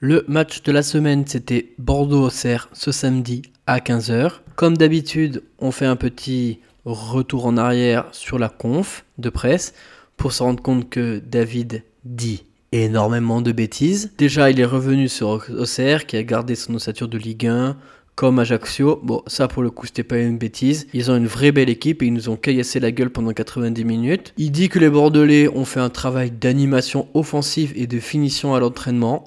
Le 0.00 0.24
match 0.26 0.62
de 0.62 0.72
la 0.72 0.82
semaine, 0.82 1.24
c'était 1.26 1.74
Bordeaux-Auxerre 1.78 2.68
ce 2.72 2.92
samedi 2.92 3.42
à 3.66 3.78
15h. 3.78 4.32
Comme 4.56 4.76
d'habitude, 4.76 5.42
on 5.58 5.70
fait 5.70 5.86
un 5.86 5.96
petit 5.96 6.60
retour 6.84 7.46
en 7.46 7.56
arrière 7.56 8.06
sur 8.12 8.38
la 8.38 8.48
conf 8.48 9.04
de 9.18 9.28
presse 9.28 9.74
pour 10.16 10.32
se 10.32 10.42
rendre 10.42 10.62
compte 10.62 10.88
que 10.88 11.18
David 11.18 11.84
dit 12.04 12.44
énormément 12.72 13.40
de 13.40 13.52
bêtises. 13.52 14.12
Déjà, 14.18 14.50
il 14.50 14.60
est 14.60 14.64
revenu 14.64 15.08
sur 15.08 15.44
Auxerre, 15.50 16.06
qui 16.06 16.16
a 16.16 16.22
gardé 16.22 16.54
son 16.54 16.74
ossature 16.74 17.08
de 17.08 17.18
Ligue 17.18 17.46
1, 17.46 17.76
comme 18.18 18.40
Ajaccio. 18.40 18.98
Bon, 19.04 19.22
ça 19.28 19.46
pour 19.46 19.62
le 19.62 19.70
coup, 19.70 19.86
c'était 19.86 20.02
pas 20.02 20.18
une 20.18 20.38
bêtise. 20.38 20.88
Ils 20.92 21.08
ont 21.08 21.16
une 21.16 21.28
vraie 21.28 21.52
belle 21.52 21.70
équipe 21.70 22.02
et 22.02 22.06
ils 22.06 22.12
nous 22.12 22.28
ont 22.28 22.36
caillassé 22.36 22.80
la 22.80 22.90
gueule 22.90 23.10
pendant 23.10 23.32
90 23.32 23.84
minutes. 23.84 24.34
Il 24.36 24.50
dit 24.50 24.68
que 24.68 24.80
les 24.80 24.90
Bordelais 24.90 25.48
ont 25.48 25.64
fait 25.64 25.78
un 25.78 25.88
travail 25.88 26.32
d'animation 26.32 27.06
offensive 27.14 27.72
et 27.76 27.86
de 27.86 28.00
finition 28.00 28.56
à 28.56 28.60
l'entraînement. 28.60 29.24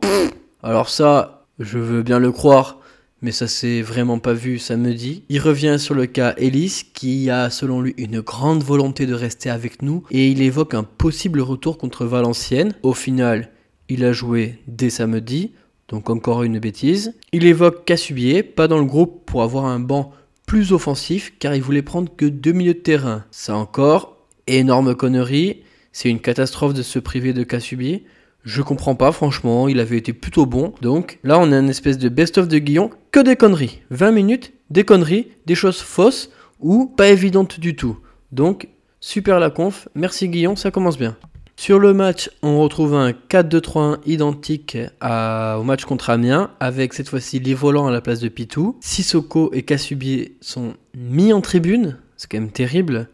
Alors 0.61 0.89
ça, 0.89 1.45
je 1.57 1.79
veux 1.79 2.03
bien 2.03 2.19
le 2.19 2.33
croire, 2.33 2.80
mais 3.21 3.31
ça 3.31 3.47
s'est 3.47 3.81
vraiment 3.81 4.19
pas 4.19 4.33
vu 4.33 4.59
samedi. 4.59 5.23
Il 5.29 5.39
revient 5.39 5.77
sur 5.79 5.93
le 5.93 6.05
cas 6.05 6.33
Ellis, 6.37 6.83
qui 6.93 7.29
a 7.29 7.49
selon 7.49 7.81
lui 7.81 7.93
une 7.97 8.21
grande 8.21 8.63
volonté 8.63 9.05
de 9.05 9.13
rester 9.13 9.49
avec 9.49 9.81
nous, 9.81 10.03
et 10.11 10.29
il 10.29 10.41
évoque 10.41 10.73
un 10.73 10.83
possible 10.83 11.41
retour 11.41 11.77
contre 11.77 12.05
Valenciennes. 12.05 12.73
Au 12.83 12.93
final, 12.93 13.49
il 13.89 14.03
a 14.05 14.13
joué 14.13 14.55
dès 14.67 14.89
samedi, 14.89 15.51
donc 15.87 16.09
encore 16.09 16.43
une 16.43 16.59
bêtise. 16.59 17.13
Il 17.31 17.45
évoque 17.45 17.85
Cassubier, 17.85 18.43
pas 18.43 18.67
dans 18.67 18.79
le 18.79 18.85
groupe 18.85 19.25
pour 19.25 19.43
avoir 19.43 19.65
un 19.65 19.79
banc 19.79 20.11
plus 20.47 20.73
offensif, 20.73 21.33
car 21.39 21.55
il 21.55 21.61
voulait 21.61 21.81
prendre 21.81 22.11
que 22.15 22.25
deux 22.25 22.51
milieux 22.53 22.73
de 22.73 22.79
terrain. 22.79 23.25
Ça 23.31 23.55
encore, 23.55 24.17
énorme 24.47 24.95
connerie, 24.95 25.63
c'est 25.91 26.09
une 26.09 26.19
catastrophe 26.19 26.73
de 26.73 26.83
se 26.83 26.99
priver 26.99 27.33
de 27.33 27.43
Cassubier. 27.43 28.05
Je 28.43 28.61
comprends 28.61 28.95
pas, 28.95 29.11
franchement, 29.11 29.67
il 29.67 29.79
avait 29.79 29.97
été 29.97 30.13
plutôt 30.13 30.45
bon. 30.45 30.73
Donc 30.81 31.19
là, 31.23 31.37
on 31.39 31.51
a 31.51 31.59
une 31.59 31.69
espèce 31.69 31.97
de 31.97 32.09
best-of 32.09 32.47
de 32.47 32.57
Guillon, 32.57 32.89
que 33.11 33.19
des 33.19 33.35
conneries. 33.35 33.81
20 33.91 34.11
minutes, 34.11 34.53
des 34.69 34.83
conneries, 34.83 35.27
des 35.45 35.55
choses 35.55 35.79
fausses 35.79 36.29
ou 36.59 36.87
pas 36.87 37.09
évidentes 37.09 37.59
du 37.59 37.75
tout. 37.75 37.99
Donc, 38.31 38.67
super 38.99 39.39
la 39.39 39.49
conf, 39.49 39.87
merci 39.95 40.27
Guillon, 40.29 40.55
ça 40.55 40.71
commence 40.71 40.97
bien. 40.97 41.17
Sur 41.57 41.77
le 41.77 41.93
match, 41.93 42.31
on 42.41 42.59
retrouve 42.59 42.95
un 42.95 43.11
4-2-3-1 43.11 43.99
identique 44.07 44.77
au 45.01 45.63
match 45.63 45.85
contre 45.85 46.09
Amiens, 46.09 46.49
avec 46.59 46.93
cette 46.93 47.09
fois-ci 47.09 47.39
les 47.39 47.53
volants 47.53 47.85
à 47.85 47.91
la 47.91 48.01
place 48.01 48.19
de 48.19 48.29
Pitou. 48.29 48.77
Sissoko 48.79 49.51
et 49.53 49.61
Cassubier 49.61 50.37
sont 50.41 50.73
mis 50.95 51.33
en 51.33 51.41
tribune, 51.41 51.97
c'est 52.17 52.31
quand 52.31 52.39
même 52.39 52.49
terrible. 52.49 53.09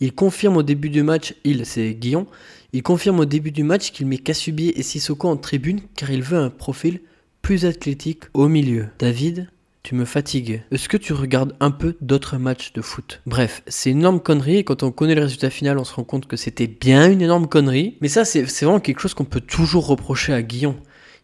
Il 0.00 0.14
confirme 0.14 0.56
au 0.56 0.62
début 0.62 0.90
du 0.90 1.02
match, 1.02 1.34
il, 1.44 1.64
c'est 1.66 1.94
Guillon, 1.94 2.26
il 2.72 2.82
confirme 2.82 3.20
au 3.20 3.24
début 3.24 3.52
du 3.52 3.62
match 3.62 3.92
qu'il 3.92 4.06
met 4.06 4.18
Kassubier 4.18 4.78
et 4.78 4.82
Sissoko 4.82 5.28
en 5.28 5.36
tribune 5.36 5.80
car 5.96 6.10
il 6.10 6.22
veut 6.22 6.38
un 6.38 6.50
profil 6.50 7.00
plus 7.42 7.66
athlétique 7.66 8.24
au 8.34 8.48
milieu. 8.48 8.88
David, 8.98 9.48
tu 9.84 9.94
me 9.94 10.06
fatigues. 10.06 10.62
Est-ce 10.72 10.88
que 10.88 10.96
tu 10.96 11.12
regardes 11.12 11.54
un 11.60 11.70
peu 11.70 11.94
d'autres 12.00 12.38
matchs 12.38 12.72
de 12.72 12.80
foot? 12.80 13.20
Bref, 13.26 13.62
c'est 13.66 13.90
une 13.90 13.98
énorme 13.98 14.18
connerie 14.18 14.56
et 14.56 14.64
quand 14.64 14.82
on 14.82 14.90
connaît 14.90 15.14
le 15.14 15.22
résultat 15.22 15.50
final, 15.50 15.78
on 15.78 15.84
se 15.84 15.94
rend 15.94 16.04
compte 16.04 16.26
que 16.26 16.36
c'était 16.36 16.66
bien 16.66 17.10
une 17.10 17.20
énorme 17.20 17.48
connerie. 17.48 17.96
Mais 18.00 18.08
ça, 18.08 18.24
c'est 18.24 18.42
vraiment 18.42 18.80
quelque 18.80 19.00
chose 19.00 19.12
qu'on 19.12 19.26
peut 19.26 19.42
toujours 19.42 19.86
reprocher 19.86 20.32
à 20.32 20.42
Guillon. 20.42 20.76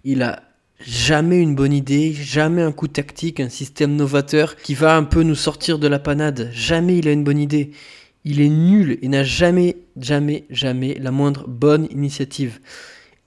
Il 0.04 0.22
a 0.22 0.42
jamais 0.86 1.40
une 1.40 1.54
bonne 1.54 1.72
idée, 1.72 2.12
jamais 2.12 2.62
un 2.62 2.72
coup 2.72 2.86
tactique, 2.86 3.40
un 3.40 3.48
système 3.48 3.96
novateur 3.96 4.56
qui 4.56 4.74
va 4.74 4.94
un 4.94 5.04
peu 5.04 5.22
nous 5.22 5.34
sortir 5.34 5.78
de 5.78 5.88
la 5.88 5.98
panade. 5.98 6.50
Jamais 6.52 6.98
il 6.98 7.08
a 7.08 7.12
une 7.12 7.24
bonne 7.24 7.38
idée. 7.38 7.70
Il 8.24 8.40
est 8.40 8.48
nul 8.50 8.98
et 9.00 9.08
n'a 9.08 9.24
jamais, 9.24 9.76
jamais, 9.96 10.44
jamais 10.50 10.98
la 11.00 11.10
moindre 11.10 11.48
bonne 11.48 11.86
initiative. 11.90 12.60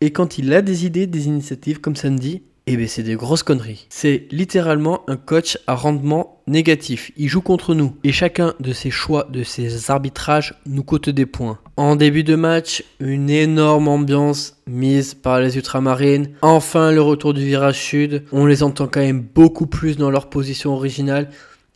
Et 0.02 0.12
quand 0.12 0.38
il 0.38 0.54
a 0.54 0.62
des 0.62 0.86
idées, 0.86 1.08
des 1.08 1.28
initiatives 1.28 1.80
comme 1.80 1.96
samedi, 1.96 2.44
Eh 2.66 2.78
bien, 2.78 2.88
c'est 2.88 3.04
des 3.04 3.16
grosses 3.16 3.44
conneries. 3.44 3.88
C'est 3.90 4.26
littéralement 4.32 5.02
un 5.10 5.18
coach 5.18 5.58
à 5.68 5.76
rendement 5.76 6.42
négatif. 6.48 7.12
Il 7.18 7.28
joue 7.28 7.42
contre 7.42 7.76
nous. 7.76 7.98
Et 8.06 8.14
chacun 8.14 8.54
de 8.62 8.72
ses 8.72 8.90
choix, 8.90 9.28
de 9.30 9.44
ses 9.44 9.92
arbitrages, 9.92 10.54
nous 10.66 10.84
coûte 10.84 11.10
des 11.10 11.26
points. 11.26 11.60
En 11.76 11.98
début 11.98 12.24
de 12.24 12.36
match, 12.36 12.86
une 13.02 13.30
énorme 13.30 13.90
ambiance 13.90 14.56
mise 14.66 15.14
par 15.14 15.42
les 15.42 15.58
ultramarines. 15.58 16.30
Enfin, 16.42 16.94
le 16.94 17.02
retour 17.02 17.34
du 17.34 17.44
virage 17.46 17.82
sud. 17.82 18.24
On 18.32 18.46
les 18.46 18.64
entend 18.64 18.88
quand 18.88 19.02
même 19.02 19.28
beaucoup 19.36 19.68
plus 19.68 19.98
dans 19.98 20.10
leur 20.10 20.30
position 20.30 20.74
originale. 20.74 21.30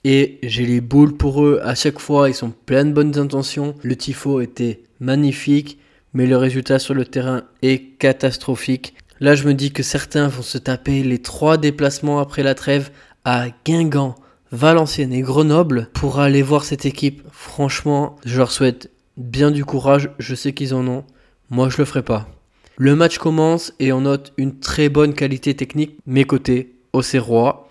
Et 0.10 0.40
j'ai 0.42 0.66
les 0.66 0.80
boules 0.80 1.18
pour 1.18 1.44
eux. 1.44 1.60
À 1.66 1.76
chaque 1.76 2.00
fois, 2.00 2.30
ils 2.30 2.34
sont 2.34 2.54
pleins 2.66 2.86
de 2.86 2.94
bonnes 2.94 3.20
intentions. 3.20 3.76
Le 3.84 3.98
tifo 3.98 4.40
était 4.40 4.84
magnifique. 5.02 5.80
Mais 6.14 6.28
le 6.28 6.38
résultat 6.38 6.80
sur 6.80 6.94
le 6.94 7.04
terrain 7.04 7.44
est 7.62 7.98
catastrophique. 8.00 8.94
Là, 9.20 9.36
je 9.36 9.46
me 9.46 9.54
dis 9.54 9.74
que 9.74 9.84
certains 9.84 10.30
vont 10.30 10.44
se 10.44 10.58
taper 10.58 11.04
les 11.04 11.20
trois 11.20 11.58
déplacements 11.58 12.20
après 12.20 12.42
la 12.42 12.56
trêve 12.56 12.90
à 13.26 13.48
Guingamp, 13.66 14.16
Valenciennes 14.54 15.12
et 15.12 15.24
Grenoble 15.24 15.90
pour 15.94 16.22
aller 16.22 16.42
voir 16.42 16.64
cette 16.64 16.86
équipe. 16.86 17.24
Franchement, 17.34 18.16
je 18.26 18.38
leur 18.38 18.52
souhaite 18.52 18.90
bien 19.18 19.52
du 19.52 19.66
courage. 19.66 20.10
Je 20.20 20.36
sais 20.36 20.54
qu'ils 20.54 20.74
en 20.74 20.88
ont. 20.88 21.04
Moi, 21.50 21.68
je 21.68 21.80
le 21.80 21.86
ferai 21.86 22.02
pas. 22.02 22.30
Le 22.78 22.96
match 22.96 23.18
commence 23.18 23.74
et 23.80 23.92
on 23.92 24.02
note 24.02 24.32
une 24.38 24.58
très 24.58 24.88
bonne 24.88 25.14
qualité 25.14 25.54
technique, 25.54 25.98
mes 26.06 26.24
côtés, 26.24 26.76
au 26.94 27.02
Serrois. 27.02 27.67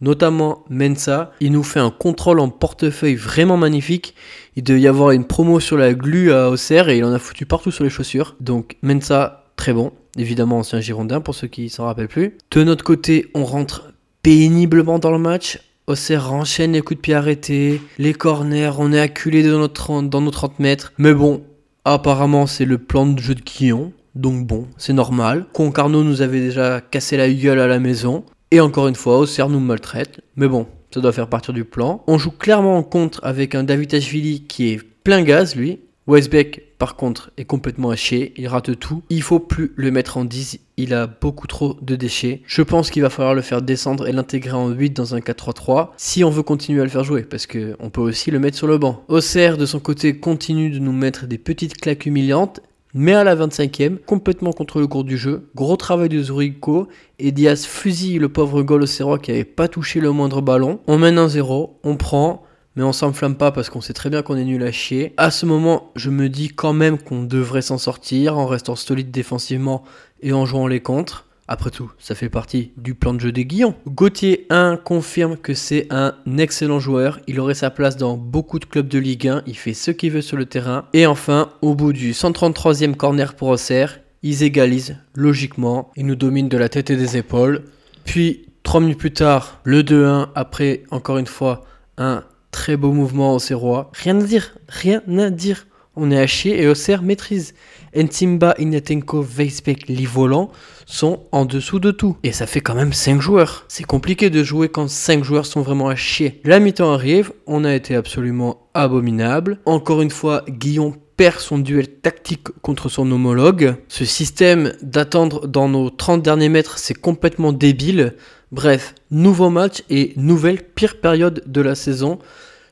Notamment 0.00 0.64
Mensa, 0.70 1.32
il 1.40 1.52
nous 1.52 1.64
fait 1.64 1.80
un 1.80 1.90
contrôle 1.90 2.40
en 2.40 2.48
portefeuille 2.48 3.16
vraiment 3.16 3.56
magnifique. 3.56 4.14
Il 4.56 4.62
devait 4.62 4.80
y 4.80 4.86
avoir 4.86 5.10
une 5.10 5.24
promo 5.24 5.58
sur 5.60 5.76
la 5.76 5.92
glu 5.94 6.32
à 6.32 6.50
Auxerre 6.50 6.88
et 6.88 6.98
il 6.98 7.04
en 7.04 7.12
a 7.12 7.18
foutu 7.18 7.46
partout 7.46 7.70
sur 7.70 7.84
les 7.84 7.90
chaussures. 7.90 8.36
Donc 8.40 8.76
Mensa, 8.82 9.44
très 9.56 9.72
bon. 9.72 9.92
Évidemment, 10.16 10.58
ancien 10.58 10.80
Girondin 10.80 11.20
pour 11.20 11.34
ceux 11.34 11.48
qui 11.48 11.68
s'en 11.68 11.86
rappellent 11.86 12.08
plus. 12.08 12.36
De 12.50 12.64
notre 12.64 12.84
côté, 12.84 13.26
on 13.34 13.44
rentre 13.44 13.92
péniblement 14.22 14.98
dans 14.98 15.10
le 15.10 15.18
match. 15.18 15.60
Auxerre 15.86 16.32
enchaîne 16.32 16.72
les 16.72 16.82
coups 16.82 16.98
de 16.98 17.00
pied 17.00 17.14
arrêtés, 17.14 17.80
les 17.98 18.12
corners, 18.12 18.72
on 18.78 18.92
est 18.92 19.00
acculé 19.00 19.42
dans 19.42 19.58
nos 19.58 19.68
30, 19.68 20.10
dans 20.10 20.20
nos 20.20 20.30
30 20.30 20.58
mètres. 20.58 20.92
Mais 20.98 21.14
bon, 21.14 21.42
apparemment, 21.84 22.46
c'est 22.46 22.66
le 22.66 22.76
plan 22.76 23.06
de 23.06 23.18
jeu 23.18 23.34
de 23.34 23.40
Guillon. 23.40 23.92
Donc 24.14 24.46
bon, 24.46 24.66
c'est 24.76 24.92
normal. 24.92 25.46
Concarneau 25.52 26.02
nous 26.04 26.20
avait 26.20 26.40
déjà 26.40 26.80
cassé 26.80 27.16
la 27.16 27.30
gueule 27.30 27.60
à 27.60 27.66
la 27.66 27.78
maison. 27.78 28.24
Et 28.50 28.60
encore 28.60 28.88
une 28.88 28.94
fois, 28.94 29.18
Auxerre 29.18 29.48
nous 29.48 29.60
maltraite. 29.60 30.20
Mais 30.36 30.48
bon, 30.48 30.66
ça 30.90 31.00
doit 31.00 31.12
faire 31.12 31.28
partie 31.28 31.52
du 31.52 31.64
plan. 31.64 32.02
On 32.06 32.16
joue 32.16 32.30
clairement 32.30 32.78
en 32.78 32.82
contre 32.82 33.20
avec 33.22 33.54
un 33.54 33.62
David 33.62 33.94
Ashvili 33.94 34.44
qui 34.44 34.72
est 34.72 34.80
plein 35.04 35.22
gaz, 35.22 35.54
lui. 35.54 35.80
Westbeck, 36.06 36.78
par 36.78 36.96
contre, 36.96 37.30
est 37.36 37.44
complètement 37.44 37.90
haché, 37.90 38.32
il 38.38 38.48
rate 38.48 38.78
tout. 38.78 39.02
Il 39.10 39.20
faut 39.20 39.40
plus 39.40 39.72
le 39.76 39.90
mettre 39.90 40.16
en 40.16 40.24
10, 40.24 40.58
il 40.78 40.94
a 40.94 41.06
beaucoup 41.06 41.46
trop 41.46 41.76
de 41.82 41.96
déchets. 41.96 42.40
Je 42.46 42.62
pense 42.62 42.90
qu'il 42.90 43.02
va 43.02 43.10
falloir 43.10 43.34
le 43.34 43.42
faire 43.42 43.60
descendre 43.60 44.08
et 44.08 44.12
l'intégrer 44.12 44.56
en 44.56 44.70
8 44.70 44.96
dans 44.96 45.14
un 45.14 45.18
4-3-3 45.18 45.88
si 45.98 46.24
on 46.24 46.30
veut 46.30 46.42
continuer 46.42 46.80
à 46.80 46.84
le 46.84 46.90
faire 46.90 47.04
jouer, 47.04 47.24
parce 47.24 47.46
qu'on 47.46 47.90
peut 47.90 48.00
aussi 48.00 48.30
le 48.30 48.38
mettre 48.38 48.56
sur 48.56 48.66
le 48.66 48.78
banc. 48.78 49.04
Auxerre, 49.08 49.58
de 49.58 49.66
son 49.66 49.80
côté, 49.80 50.18
continue 50.18 50.70
de 50.70 50.78
nous 50.78 50.92
mettre 50.92 51.26
des 51.26 51.36
petites 51.36 51.76
claques 51.76 52.06
humiliantes. 52.06 52.60
Mais 52.94 53.12
à 53.12 53.22
la 53.22 53.36
25e, 53.36 53.98
complètement 53.98 54.52
contre 54.52 54.80
le 54.80 54.86
cours 54.86 55.04
du 55.04 55.18
jeu, 55.18 55.50
gros 55.54 55.76
travail 55.76 56.08
de 56.08 56.22
Zurigo 56.22 56.88
et 57.18 57.32
Diaz 57.32 57.66
fusille 57.66 58.18
le 58.18 58.30
pauvre 58.30 58.62
au 58.62 59.18
qui 59.18 59.30
n'avait 59.30 59.44
pas 59.44 59.68
touché 59.68 60.00
le 60.00 60.10
moindre 60.10 60.40
ballon. 60.40 60.80
On 60.86 60.96
mène 60.96 61.18
un 61.18 61.28
0, 61.28 61.78
on 61.84 61.96
prend, 61.96 62.44
mais 62.76 62.82
on 62.82 62.92
s'enflamme 62.92 63.36
pas 63.36 63.52
parce 63.52 63.68
qu'on 63.68 63.82
sait 63.82 63.92
très 63.92 64.08
bien 64.08 64.22
qu'on 64.22 64.38
est 64.38 64.44
nul 64.44 64.62
à 64.62 64.72
chier. 64.72 65.12
À 65.18 65.30
ce 65.30 65.44
moment, 65.44 65.92
je 65.96 66.08
me 66.08 66.30
dis 66.30 66.48
quand 66.48 66.72
même 66.72 66.96
qu'on 66.96 67.24
devrait 67.24 67.60
s'en 67.60 67.76
sortir 67.76 68.38
en 68.38 68.46
restant 68.46 68.74
solide 68.74 69.10
défensivement 69.10 69.84
et 70.22 70.32
en 70.32 70.46
jouant 70.46 70.66
les 70.66 70.80
contres. 70.80 71.27
Après 71.48 71.70
tout, 71.70 71.90
ça 71.98 72.14
fait 72.14 72.28
partie 72.28 72.72
du 72.76 72.94
plan 72.94 73.14
de 73.14 73.20
jeu 73.20 73.32
des 73.32 73.46
Guillons. 73.46 73.74
Gauthier 73.86 74.46
1 74.50 74.76
confirme 74.76 75.36
que 75.36 75.54
c'est 75.54 75.86
un 75.90 76.14
excellent 76.36 76.78
joueur. 76.78 77.20
Il 77.26 77.40
aurait 77.40 77.54
sa 77.54 77.70
place 77.70 77.96
dans 77.96 78.16
beaucoup 78.16 78.58
de 78.58 78.66
clubs 78.66 78.86
de 78.86 78.98
Ligue 78.98 79.28
1. 79.28 79.42
Il 79.46 79.56
fait 79.56 79.74
ce 79.74 79.90
qu'il 79.90 80.12
veut 80.12 80.20
sur 80.20 80.36
le 80.36 80.44
terrain. 80.44 80.84
Et 80.92 81.06
enfin, 81.06 81.50
au 81.62 81.74
bout 81.74 81.92
du 81.94 82.12
133e 82.12 82.94
corner 82.94 83.34
pour 83.34 83.48
Auxerre, 83.48 84.00
ils 84.22 84.42
égalisent 84.42 84.98
logiquement. 85.14 85.90
Ils 85.96 86.06
nous 86.06 86.16
dominent 86.16 86.48
de 86.50 86.58
la 86.58 86.68
tête 86.68 86.90
et 86.90 86.96
des 86.96 87.16
épaules. 87.16 87.64
Puis, 88.04 88.46
3 88.62 88.80
minutes 88.80 88.98
plus 88.98 89.12
tard, 89.12 89.60
le 89.64 89.82
2-1 89.82 90.28
après, 90.34 90.82
encore 90.90 91.18
une 91.18 91.26
fois, 91.26 91.64
un 91.96 92.24
Très 92.50 92.76
beau 92.76 92.92
mouvement 92.92 93.34
au 93.34 93.38
Serrois. 93.38 93.90
Rien 93.94 94.18
à 94.18 94.22
dire, 94.22 94.54
rien 94.68 95.02
à 95.18 95.30
dire. 95.30 95.66
On 95.96 96.10
est 96.10 96.18
à 96.18 96.26
chier 96.26 96.62
et 96.62 96.68
Auxerre 96.68 97.02
maîtrise. 97.02 97.54
Entimba, 97.96 98.54
Ignatenko, 98.58 99.22
Weisbeck, 99.22 99.88
Livolan 99.88 100.50
sont 100.86 101.24
en 101.32 101.44
dessous 101.44 101.78
de 101.78 101.90
tout. 101.90 102.16
Et 102.22 102.32
ça 102.32 102.46
fait 102.46 102.60
quand 102.60 102.74
même 102.74 102.92
5 102.92 103.20
joueurs. 103.20 103.64
C'est 103.68 103.84
compliqué 103.84 104.30
de 104.30 104.42
jouer 104.42 104.68
quand 104.68 104.88
5 104.88 105.24
joueurs 105.24 105.46
sont 105.46 105.62
vraiment 105.62 105.88
à 105.88 105.96
chier. 105.96 106.40
La 106.44 106.60
mi-temps 106.60 106.92
arrive, 106.92 107.32
on 107.46 107.64
a 107.64 107.74
été 107.74 107.94
absolument 107.94 108.68
abominable. 108.74 109.58
Encore 109.66 110.02
une 110.02 110.10
fois, 110.10 110.44
Guillaume 110.48 110.94
perd 111.16 111.40
son 111.40 111.58
duel 111.58 111.88
tactique 111.88 112.48
contre 112.62 112.88
son 112.88 113.10
homologue. 113.10 113.74
Ce 113.88 114.04
système 114.04 114.72
d'attendre 114.82 115.48
dans 115.48 115.68
nos 115.68 115.90
30 115.90 116.22
derniers 116.22 116.48
mètres, 116.48 116.78
c'est 116.78 116.94
complètement 116.94 117.52
débile. 117.52 118.14
Bref, 118.52 118.94
nouveau 119.10 119.50
match 119.50 119.82
et 119.90 120.12
nouvelle 120.16 120.62
pire 120.62 121.00
période 121.00 121.42
de 121.44 121.60
la 121.60 121.74
saison. 121.74 122.18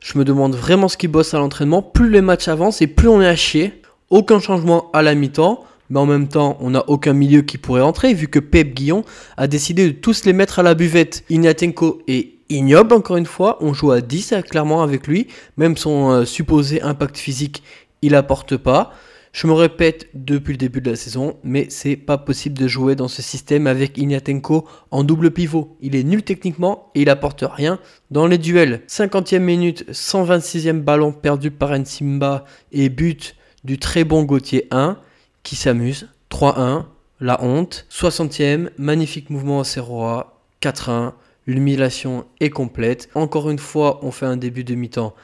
Je 0.01 0.17
me 0.17 0.25
demande 0.25 0.55
vraiment 0.55 0.87
ce 0.87 0.97
qui 0.97 1.09
bosse 1.09 1.35
à 1.35 1.39
l'entraînement. 1.39 1.83
Plus 1.83 2.09
les 2.09 2.21
matchs 2.21 2.47
avancent 2.47 2.81
et 2.81 2.87
plus 2.87 3.09
on 3.09 3.21
est 3.21 3.27
à 3.27 3.35
chier. 3.35 3.83
Aucun 4.11 4.39
changement 4.39 4.91
à 4.93 5.03
la 5.03 5.15
mi-temps. 5.15 5.65
Mais 5.91 6.01
en 6.01 6.07
même 6.07 6.29
temps, 6.29 6.57
on 6.61 6.71
n'a 6.71 6.89
aucun 6.89 7.13
milieu 7.13 7.43
qui 7.43 7.59
pourrait 7.59 7.81
entrer 7.81 8.13
vu 8.13 8.29
que 8.29 8.41
Pep 8.41 8.75
Guillon 8.75 9.05
a 9.37 9.47
décidé 9.47 9.87
de 9.87 9.93
tous 9.93 10.25
les 10.25 10.33
mettre 10.33 10.59
à 10.59 10.63
la 10.63 10.75
buvette. 10.75 11.25
Ignatenko 11.31 12.03
et 12.09 12.39
ignoble 12.49 12.95
encore 12.95 13.17
une 13.17 13.27
fois. 13.27 13.59
On 13.61 13.73
joue 13.73 13.93
à 13.93 14.01
10 14.01 14.35
clairement 14.49 14.83
avec 14.83 15.07
lui. 15.07 15.29
Même 15.57 15.77
son 15.77 16.11
euh, 16.11 16.25
supposé 16.25 16.83
impact 16.83 17.17
physique, 17.17 17.63
il 18.03 18.15
apporte 18.15 18.57
pas. 18.57 18.93
Je 19.33 19.47
me 19.47 19.53
répète 19.53 20.09
depuis 20.15 20.53
le 20.53 20.57
début 20.57 20.81
de 20.81 20.91
la 20.91 20.97
saison, 20.97 21.37
mais 21.45 21.67
c'est 21.69 21.97
pas 21.97 22.17
possible 22.17 22.57
de 22.57 22.67
jouer 22.67 22.97
dans 22.97 23.07
ce 23.07 23.21
système 23.21 23.67
avec 23.67 23.99
Ignatenko 23.99 24.67
en 24.91 25.05
double 25.05 25.31
pivot. 25.31 25.77
Il 25.83 25.95
est 25.95 26.05
nul 26.05 26.23
techniquement 26.23 26.91
et 26.95 27.03
il 27.03 27.11
apporte 27.11 27.45
rien 27.47 27.79
dans 28.11 28.27
les 28.27 28.39
duels. 28.39 28.81
50e 28.89 29.41
minute, 29.41 29.85
126e 29.93 30.81
ballon 30.81 31.13
perdu 31.13 31.51
par 31.51 31.79
Nsimba 31.79 32.47
et 32.73 32.89
but 32.89 33.37
du 33.67 33.79
très 33.79 34.05
bon 34.05 34.23
Gauthier 34.23 34.69
1 34.71 34.97
qui 35.43 35.57
s'amuse. 35.57 36.09
3-1, 36.31 36.85
la 37.21 37.43
honte. 37.43 37.87
60e, 37.91 38.71
magnifique 38.79 39.29
mouvement 39.29 39.61
à 39.61 39.65
Serroa. 39.65 40.41
4-1, 40.63 41.13
l'humiliation 41.47 42.25
est 42.41 42.51
complète. 42.51 43.09
Encore 43.15 43.51
une 43.51 43.59
fois, 43.59 43.99
on 44.03 44.13
fait 44.13 44.27
un 44.27 44.37
début 44.37 44.65
de 44.65 44.75
mi-temps 44.75 45.15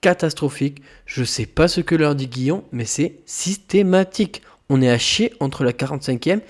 catastrophique. 0.00 0.82
Je 1.06 1.24
sais 1.24 1.46
pas 1.46 1.68
ce 1.68 1.80
que 1.80 1.94
leur 1.94 2.14
dit 2.14 2.26
Guillon, 2.26 2.64
mais 2.72 2.84
c'est 2.84 3.20
systématique. 3.26 4.42
On 4.68 4.82
est 4.82 4.90
à 4.90 4.98
chier 4.98 5.32
entre 5.40 5.62
la 5.64 5.72
45e 5.72 6.40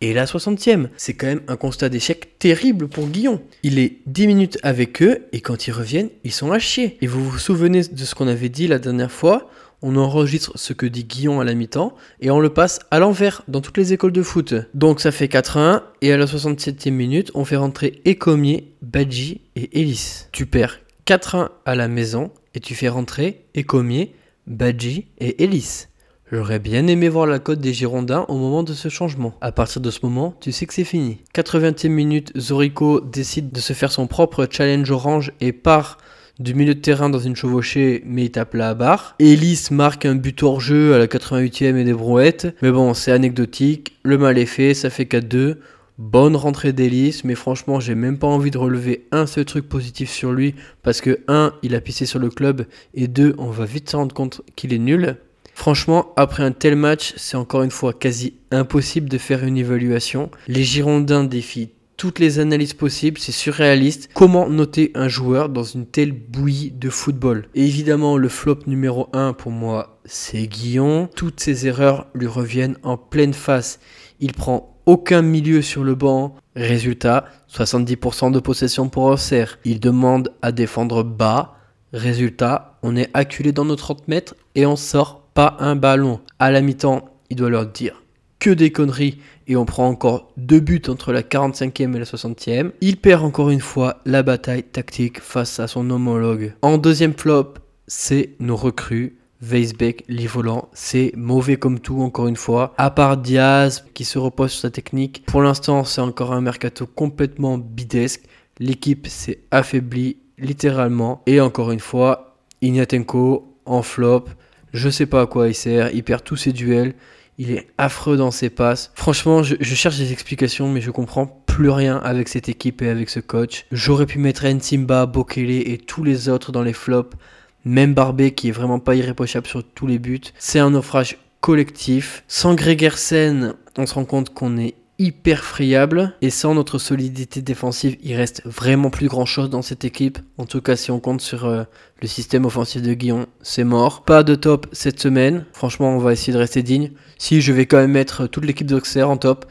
et 0.00 0.14
la 0.14 0.24
60e. 0.24 0.88
C'est 0.96 1.14
quand 1.14 1.26
même 1.26 1.42
un 1.48 1.56
constat 1.56 1.88
d'échec 1.88 2.38
terrible 2.38 2.88
pour 2.88 3.08
Guillon. 3.08 3.42
Il 3.64 3.78
est 3.78 3.98
10 4.06 4.26
minutes 4.28 4.58
avec 4.62 5.02
eux 5.02 5.26
et 5.32 5.40
quand 5.40 5.66
ils 5.66 5.72
reviennent, 5.72 6.10
ils 6.22 6.32
sont 6.32 6.52
à 6.52 6.58
chier. 6.58 6.96
Et 7.00 7.06
vous 7.06 7.28
vous 7.28 7.38
souvenez 7.38 7.82
de 7.82 8.04
ce 8.04 8.14
qu'on 8.14 8.28
avait 8.28 8.48
dit 8.48 8.68
la 8.68 8.78
dernière 8.78 9.12
fois? 9.12 9.50
On 9.82 9.96
enregistre 9.96 10.52
ce 10.56 10.72
que 10.72 10.86
dit 10.86 11.04
Guillon 11.04 11.40
à 11.40 11.44
la 11.44 11.54
mi-temps 11.54 11.94
et 12.20 12.30
on 12.30 12.40
le 12.40 12.48
passe 12.48 12.78
à 12.90 12.98
l'envers 12.98 13.42
dans 13.48 13.60
toutes 13.60 13.76
les 13.76 13.92
écoles 13.92 14.12
de 14.12 14.22
foot. 14.22 14.54
Donc 14.74 15.00
ça 15.00 15.12
fait 15.12 15.26
4-1 15.26 15.82
et 16.00 16.12
à 16.12 16.16
la 16.16 16.26
67e 16.26 16.90
minute, 16.90 17.30
on 17.34 17.44
fait 17.44 17.56
rentrer 17.56 18.00
Ecomier, 18.06 18.72
Badji 18.82 19.40
et 19.56 19.80
Ellis. 19.80 20.26
Tu 20.32 20.46
perds 20.46 20.78
4-1 21.06 21.48
à 21.66 21.74
la 21.74 21.88
maison 21.88 22.30
et 22.54 22.60
tu 22.60 22.74
fais 22.74 22.88
rentrer 22.88 23.44
Ecomier, 23.56 24.14
Badji 24.46 25.06
et 25.18 25.42
Ellis. 25.42 25.86
J'aurais 26.30 26.60
bien 26.60 26.86
aimé 26.86 27.10
voir 27.10 27.26
la 27.26 27.38
cote 27.38 27.60
des 27.60 27.74
Girondins 27.74 28.24
au 28.28 28.38
moment 28.38 28.62
de 28.62 28.72
ce 28.72 28.88
changement. 28.88 29.34
À 29.42 29.52
partir 29.52 29.82
de 29.82 29.90
ce 29.90 29.98
moment, 30.02 30.34
tu 30.40 30.50
sais 30.50 30.64
que 30.64 30.72
c'est 30.72 30.82
fini. 30.82 31.18
80e 31.34 31.88
minute, 31.88 32.32
Zorico 32.38 33.00
décide 33.00 33.52
de 33.52 33.60
se 33.60 33.74
faire 33.74 33.92
son 33.92 34.06
propre 34.06 34.48
challenge 34.50 34.90
orange 34.90 35.32
et 35.42 35.52
part 35.52 35.98
du 36.42 36.54
milieu 36.54 36.74
de 36.74 36.80
terrain 36.80 37.08
dans 37.08 37.20
une 37.20 37.36
chevauchée, 37.36 38.02
mais 38.04 38.24
il 38.24 38.30
tape 38.30 38.54
la 38.54 38.74
barre. 38.74 39.14
Ellis 39.20 39.68
marque 39.70 40.04
un 40.06 40.16
but 40.16 40.42
hors 40.42 40.60
jeu 40.60 40.94
à 40.94 40.98
la 40.98 41.06
88e 41.06 41.76
et 41.76 41.84
des 41.84 41.92
brouettes. 41.92 42.54
Mais 42.62 42.72
bon, 42.72 42.94
c'est 42.94 43.12
anecdotique. 43.12 43.96
Le 44.02 44.18
mal 44.18 44.38
est 44.38 44.46
fait, 44.46 44.74
ça 44.74 44.90
fait 44.90 45.04
4-2. 45.04 45.58
Bonne 45.98 46.34
rentrée 46.34 46.72
d'Hélice, 46.72 47.22
mais 47.22 47.36
franchement, 47.36 47.78
j'ai 47.78 47.94
même 47.94 48.18
pas 48.18 48.26
envie 48.26 48.50
de 48.50 48.58
relever 48.58 49.06
un 49.12 49.26
seul 49.26 49.44
truc 49.44 49.68
positif 49.68 50.10
sur 50.10 50.32
lui 50.32 50.54
parce 50.82 51.00
que, 51.00 51.20
un, 51.28 51.52
il 51.62 51.76
a 51.76 51.80
pissé 51.80 52.06
sur 52.06 52.18
le 52.18 52.28
club 52.28 52.66
et 52.94 53.06
deux, 53.06 53.34
on 53.38 53.50
va 53.50 53.64
vite 53.64 53.90
se 53.90 53.96
rendre 53.96 54.14
compte 54.14 54.40
qu'il 54.56 54.74
est 54.74 54.78
nul. 54.78 55.16
Franchement, 55.54 56.12
après 56.16 56.42
un 56.42 56.50
tel 56.50 56.74
match, 56.74 57.12
c'est 57.16 57.36
encore 57.36 57.62
une 57.62 57.70
fois 57.70 57.92
quasi 57.92 58.34
impossible 58.50 59.08
de 59.08 59.18
faire 59.18 59.44
une 59.44 59.58
évaluation. 59.58 60.30
Les 60.48 60.64
Girondins 60.64 61.24
défient 61.24 61.70
toutes 62.02 62.18
les 62.18 62.40
analyses 62.40 62.74
possibles, 62.74 63.20
c'est 63.20 63.30
surréaliste. 63.30 64.08
Comment 64.12 64.48
noter 64.48 64.90
un 64.96 65.06
joueur 65.06 65.48
dans 65.48 65.62
une 65.62 65.86
telle 65.86 66.10
bouillie 66.10 66.72
de 66.72 66.90
football? 66.90 67.46
Évidemment, 67.54 68.16
le 68.16 68.28
flop 68.28 68.58
numéro 68.66 69.08
1 69.12 69.34
pour 69.34 69.52
moi, 69.52 70.00
c'est 70.04 70.48
Guillon. 70.48 71.08
Toutes 71.14 71.38
ses 71.38 71.68
erreurs 71.68 72.08
lui 72.12 72.26
reviennent 72.26 72.76
en 72.82 72.96
pleine 72.96 73.34
face. 73.34 73.78
Il 74.18 74.32
prend 74.32 74.80
aucun 74.84 75.22
milieu 75.22 75.62
sur 75.62 75.84
le 75.84 75.94
banc. 75.94 76.34
Résultat, 76.56 77.26
70% 77.48 78.32
de 78.32 78.40
possession 78.40 78.88
pour 78.88 79.04
Auxerre. 79.04 79.60
Ils 79.64 79.78
demandent 79.78 80.32
à 80.42 80.50
défendre 80.50 81.04
bas. 81.04 81.54
Résultat, 81.92 82.80
on 82.82 82.96
est 82.96 83.10
acculé 83.14 83.52
dans 83.52 83.64
nos 83.64 83.76
30 83.76 84.08
mètres 84.08 84.34
et 84.56 84.66
on 84.66 84.74
sort 84.74 85.28
pas 85.34 85.56
un 85.60 85.76
ballon. 85.76 86.18
À 86.40 86.50
la 86.50 86.62
mi-temps, 86.62 87.04
il 87.30 87.36
doit 87.36 87.48
leur 87.48 87.66
dire 87.66 88.01
que 88.42 88.50
des 88.50 88.72
conneries 88.72 89.18
et 89.46 89.54
on 89.54 89.64
prend 89.64 89.86
encore 89.86 90.32
deux 90.36 90.58
buts 90.58 90.82
entre 90.88 91.12
la 91.12 91.22
45e 91.22 91.94
et 91.94 91.98
la 92.00 92.04
60e. 92.04 92.72
Il 92.80 92.96
perd 92.96 93.24
encore 93.24 93.50
une 93.50 93.60
fois 93.60 94.00
la 94.04 94.24
bataille 94.24 94.64
tactique 94.64 95.20
face 95.20 95.60
à 95.60 95.68
son 95.68 95.88
homologue. 95.90 96.52
En 96.60 96.76
deuxième 96.76 97.14
flop, 97.14 97.54
c'est 97.86 98.30
nos 98.40 98.56
recrues. 98.56 99.16
Weisbeck, 99.40 100.04
Livolant, 100.08 100.68
c'est 100.72 101.12
mauvais 101.16 101.56
comme 101.56 101.78
tout 101.78 102.00
encore 102.00 102.26
une 102.26 102.36
fois. 102.36 102.74
À 102.78 102.90
part 102.90 103.16
Diaz 103.16 103.84
qui 103.94 104.04
se 104.04 104.18
repose 104.18 104.50
sur 104.50 104.62
sa 104.62 104.70
technique, 104.70 105.24
pour 105.26 105.42
l'instant 105.42 105.84
c'est 105.84 106.00
encore 106.00 106.32
un 106.32 106.40
mercato 106.40 106.84
complètement 106.86 107.58
bidesque. 107.58 108.22
L'équipe 108.58 109.06
s'est 109.06 109.38
affaiblie 109.52 110.16
littéralement. 110.36 111.22
Et 111.26 111.40
encore 111.40 111.70
une 111.70 111.80
fois, 111.80 112.38
Ignatenko 112.60 113.56
en 113.66 113.82
flop. 113.82 114.24
Je 114.72 114.88
sais 114.88 115.06
pas 115.06 115.22
à 115.22 115.26
quoi 115.26 115.46
il 115.46 115.54
sert. 115.54 115.94
Il 115.94 116.02
perd 116.02 116.24
tous 116.24 116.36
ses 116.36 116.52
duels. 116.52 116.94
Il 117.42 117.50
est 117.50 117.66
affreux 117.76 118.16
dans 118.16 118.30
ses 118.30 118.50
passes. 118.50 118.92
Franchement, 118.94 119.42
je, 119.42 119.56
cherche 119.60 119.98
des 119.98 120.12
explications, 120.12 120.68
mais 120.68 120.80
je 120.80 120.92
comprends 120.92 121.26
plus 121.26 121.70
rien 121.70 121.96
avec 121.96 122.28
cette 122.28 122.48
équipe 122.48 122.82
et 122.82 122.88
avec 122.88 123.10
ce 123.10 123.18
coach. 123.18 123.66
J'aurais 123.72 124.06
pu 124.06 124.20
mettre 124.20 124.46
Nsimba, 124.46 125.06
Bokele 125.06 125.50
et 125.50 125.76
tous 125.76 126.04
les 126.04 126.28
autres 126.28 126.52
dans 126.52 126.62
les 126.62 126.72
flops. 126.72 127.16
Même 127.64 127.94
Barbé 127.94 128.30
qui 128.30 128.46
est 128.46 128.52
vraiment 128.52 128.78
pas 128.78 128.94
irréprochable 128.94 129.48
sur 129.48 129.64
tous 129.64 129.88
les 129.88 129.98
buts. 129.98 130.20
C'est 130.38 130.60
un 130.60 130.70
naufrage 130.70 131.18
collectif. 131.40 132.22
Sans 132.28 132.54
Gregersen, 132.54 133.54
on 133.76 133.86
se 133.86 133.94
rend 133.94 134.04
compte 134.04 134.32
qu'on 134.32 134.56
est 134.56 134.76
hyper 135.02 135.42
friable 135.42 136.14
et 136.22 136.30
sans 136.30 136.54
notre 136.54 136.78
solidité 136.78 137.42
défensive, 137.42 137.96
il 138.02 138.14
reste 138.14 138.42
vraiment 138.44 138.88
plus 138.88 139.08
grand 139.08 139.26
chose 139.26 139.50
dans 139.50 139.60
cette 139.60 139.84
équipe. 139.84 140.20
En 140.38 140.46
tout 140.46 140.60
cas, 140.60 140.76
si 140.76 140.92
on 140.92 141.00
compte 141.00 141.20
sur 141.20 141.44
euh, 141.44 141.64
le 142.00 142.06
système 142.06 142.44
offensif 142.44 142.82
de 142.82 142.94
Guillon, 142.94 143.26
c'est 143.42 143.64
mort. 143.64 144.04
Pas 144.04 144.22
de 144.22 144.36
top 144.36 144.68
cette 144.70 145.00
semaine. 145.00 145.44
Franchement, 145.52 145.96
on 145.96 145.98
va 145.98 146.12
essayer 146.12 146.32
de 146.32 146.38
rester 146.38 146.62
digne. 146.62 146.92
Si 147.18 147.40
je 147.40 147.52
vais 147.52 147.66
quand 147.66 147.78
même 147.78 147.90
mettre 147.90 148.28
toute 148.28 148.44
l'équipe 148.44 148.66
d'Auxerre 148.66 149.10
en 149.10 149.16
top. 149.16 149.44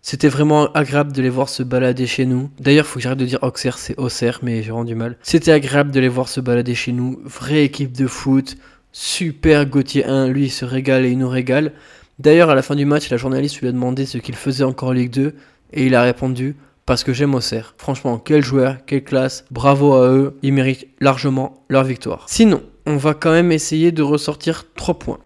C'était 0.00 0.28
vraiment 0.28 0.70
agréable 0.72 1.12
de 1.12 1.22
les 1.22 1.30
voir 1.30 1.48
se 1.48 1.62
balader 1.62 2.06
chez 2.06 2.26
nous. 2.26 2.50
D'ailleurs, 2.60 2.86
faut 2.86 2.96
que 2.98 3.02
j'arrête 3.02 3.18
de 3.18 3.24
dire 3.24 3.38
Auxerre, 3.42 3.78
c'est 3.78 3.98
Auxerre, 3.98 4.40
mais 4.42 4.62
j'ai 4.62 4.70
rendu 4.70 4.94
mal. 4.94 5.16
C'était 5.22 5.52
agréable 5.52 5.90
de 5.92 6.00
les 6.00 6.08
voir 6.08 6.28
se 6.28 6.40
balader 6.40 6.74
chez 6.74 6.92
nous. 6.92 7.20
Vraie 7.24 7.64
équipe 7.64 7.92
de 7.92 8.06
foot. 8.06 8.56
Super 8.92 9.66
Gauthier 9.66 10.04
1, 10.04 10.28
lui 10.28 10.44
il 10.44 10.50
se 10.50 10.64
régale 10.64 11.04
et 11.04 11.10
il 11.10 11.18
nous 11.18 11.28
régale. 11.28 11.72
D'ailleurs, 12.20 12.48
à 12.48 12.54
la 12.54 12.62
fin 12.62 12.76
du 12.76 12.84
match, 12.84 13.10
la 13.10 13.16
journaliste 13.16 13.60
lui 13.60 13.66
a 13.66 13.72
demandé 13.72 14.06
ce 14.06 14.18
qu'il 14.18 14.36
faisait 14.36 14.62
encore 14.62 14.90
en 14.90 14.92
Ligue 14.92 15.10
2 15.10 15.34
et 15.72 15.86
il 15.86 15.96
a 15.96 16.02
répondu 16.02 16.54
parce 16.86 17.02
que 17.02 17.12
j'aime 17.12 17.34
Auxerre. 17.34 17.74
Franchement, 17.76 18.18
quel 18.18 18.40
joueur, 18.40 18.76
quelle 18.86 19.02
classe, 19.02 19.44
bravo 19.50 19.94
à 19.94 20.08
eux, 20.10 20.38
ils 20.42 20.52
méritent 20.52 20.86
largement 21.00 21.64
leur 21.68 21.82
victoire. 21.82 22.26
Sinon, 22.28 22.62
on 22.86 22.96
va 22.96 23.14
quand 23.14 23.32
même 23.32 23.50
essayer 23.50 23.90
de 23.90 24.02
ressortir 24.04 24.66
3 24.76 24.98
points. 25.00 25.18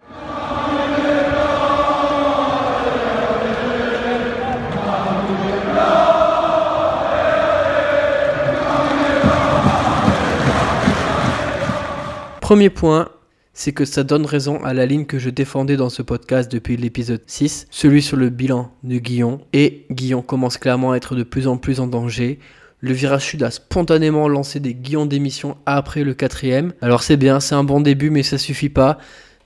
Premier 12.41 12.71
point, 12.71 13.09
c'est 13.59 13.73
que 13.73 13.83
ça 13.83 14.05
donne 14.05 14.25
raison 14.25 14.63
à 14.63 14.73
la 14.73 14.85
ligne 14.85 15.03
que 15.03 15.19
je 15.19 15.29
défendais 15.29 15.75
dans 15.75 15.89
ce 15.89 16.01
podcast 16.01 16.49
depuis 16.49 16.77
l'épisode 16.77 17.23
6, 17.27 17.67
celui 17.69 18.01
sur 18.01 18.15
le 18.15 18.29
bilan 18.29 18.71
de 18.85 18.99
Guillon. 18.99 19.41
Et 19.51 19.85
Guillon 19.91 20.21
commence 20.21 20.57
clairement 20.57 20.93
à 20.93 20.95
être 20.95 21.13
de 21.13 21.23
plus 21.23 21.45
en 21.45 21.57
plus 21.57 21.81
en 21.81 21.87
danger. 21.87 22.39
Le 22.79 22.93
virage 22.93 23.25
sud 23.25 23.43
a 23.43 23.51
spontanément 23.51 24.29
lancé 24.29 24.61
des 24.61 24.73
guillons 24.73 25.05
d'émission 25.05 25.57
après 25.65 26.05
le 26.05 26.13
quatrième. 26.13 26.71
Alors 26.81 27.03
c'est 27.03 27.17
bien, 27.17 27.41
c'est 27.41 27.53
un 27.53 27.65
bon 27.65 27.81
début, 27.81 28.11
mais 28.11 28.23
ça 28.23 28.37
suffit 28.37 28.69
pas. 28.69 28.97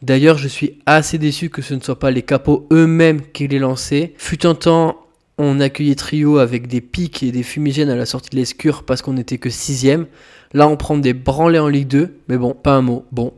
D'ailleurs, 0.03 0.37
je 0.37 0.47
suis 0.47 0.79
assez 0.85 1.17
déçu 1.17 1.49
que 1.49 1.63
ce 1.63 1.73
ne 1.73 1.79
soit 1.79 1.97
pas 1.97 2.11
les 2.11 2.21
capots 2.21 2.67
eux-mêmes 2.71 3.21
qui 3.33 3.47
les 3.47 3.57
lancé. 3.57 4.13
Fut 4.19 4.45
un 4.45 4.53
temps, 4.53 5.07
on 5.39 5.59
accueillait 5.59 5.95
Trio 5.95 6.37
avec 6.37 6.67
des 6.67 6.81
pics 6.81 7.23
et 7.23 7.31
des 7.31 7.41
fumigènes 7.41 7.89
à 7.89 7.95
la 7.95 8.05
sortie 8.05 8.29
de 8.29 8.35
l'escure 8.35 8.83
parce 8.83 9.01
qu'on 9.01 9.13
n'était 9.13 9.39
que 9.39 9.49
sixième. 9.49 10.05
Là, 10.53 10.67
on 10.67 10.77
prend 10.77 10.99
des 10.99 11.15
branlés 11.15 11.57
en 11.57 11.67
Ligue 11.67 11.87
2, 11.87 12.19
mais 12.27 12.37
bon, 12.37 12.53
pas 12.53 12.73
un 12.73 12.83
mot. 12.83 13.07
Bon, 13.11 13.33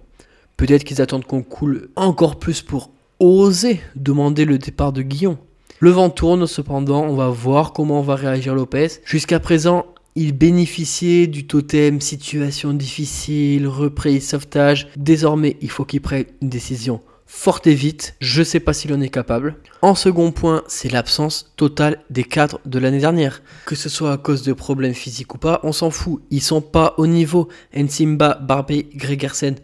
Peut-être 0.58 0.84
qu'ils 0.84 1.02
attendent 1.02 1.26
qu'on 1.26 1.44
coule 1.44 1.90
encore 1.96 2.38
plus 2.38 2.62
pour 2.62 2.92
oser 3.20 3.82
demander 3.96 4.46
le 4.46 4.58
départ 4.58 4.94
de 4.94 5.02
Guillon. 5.02 5.38
Le 5.80 5.90
vent 5.90 6.10
tourne 6.10 6.48
cependant, 6.48 7.04
on 7.04 7.16
va 7.16 7.30
voir 7.30 7.74
comment 7.74 8.02
va 8.02 8.16
réagir 8.16 8.56
Lopez. 8.56 8.88
Jusqu'à 9.04 9.40
présent, 9.40 9.86
il 10.16 10.32
bénéficiait 10.32 11.28
du 11.28 11.46
totem 11.46 12.00
situation 12.00 12.74
difficile, 12.74 13.68
reprise, 13.68 14.30
sauvetage. 14.30 14.88
Désormais, 14.96 15.58
il 15.62 15.70
faut 15.70 15.84
qu'il 15.84 16.02
prenne 16.02 16.26
une 16.42 16.50
décision 16.50 17.02
forte 17.26 17.68
et 17.68 17.74
vite. 17.74 18.16
Je 18.20 18.40
ne 18.40 18.46
sais 18.46 18.60
pas 18.60 18.74
s'il 18.74 18.94
en 18.94 19.02
est 19.02 19.10
capable. 19.10 19.56
En 19.82 19.96
second 19.96 20.32
point, 20.32 20.64
c'est 20.68 20.92
l'absence 20.92 21.52
totale 21.58 22.00
des 22.10 22.24
cadres 22.24 22.60
de 22.66 22.80
l'année 22.80 23.00
dernière. 23.00 23.42
Que 23.66 23.76
ce 23.76 23.90
soit 23.90 24.14
à 24.14 24.18
cause 24.18 24.44
de 24.44 24.54
problèmes 24.54 24.94
physiques 24.94 25.34
ou 25.36 25.38
pas, 25.38 25.60
on 25.64 25.72
s'en 25.72 25.90
fout. 25.90 26.22
Ils 26.32 26.42
sont 26.42 26.62
pas 26.62 26.94
au 26.98 27.08
niveau. 27.08 27.50
Nsimba, 27.76 28.36
Barbé, 28.36 28.88
Gregersen 28.96 29.56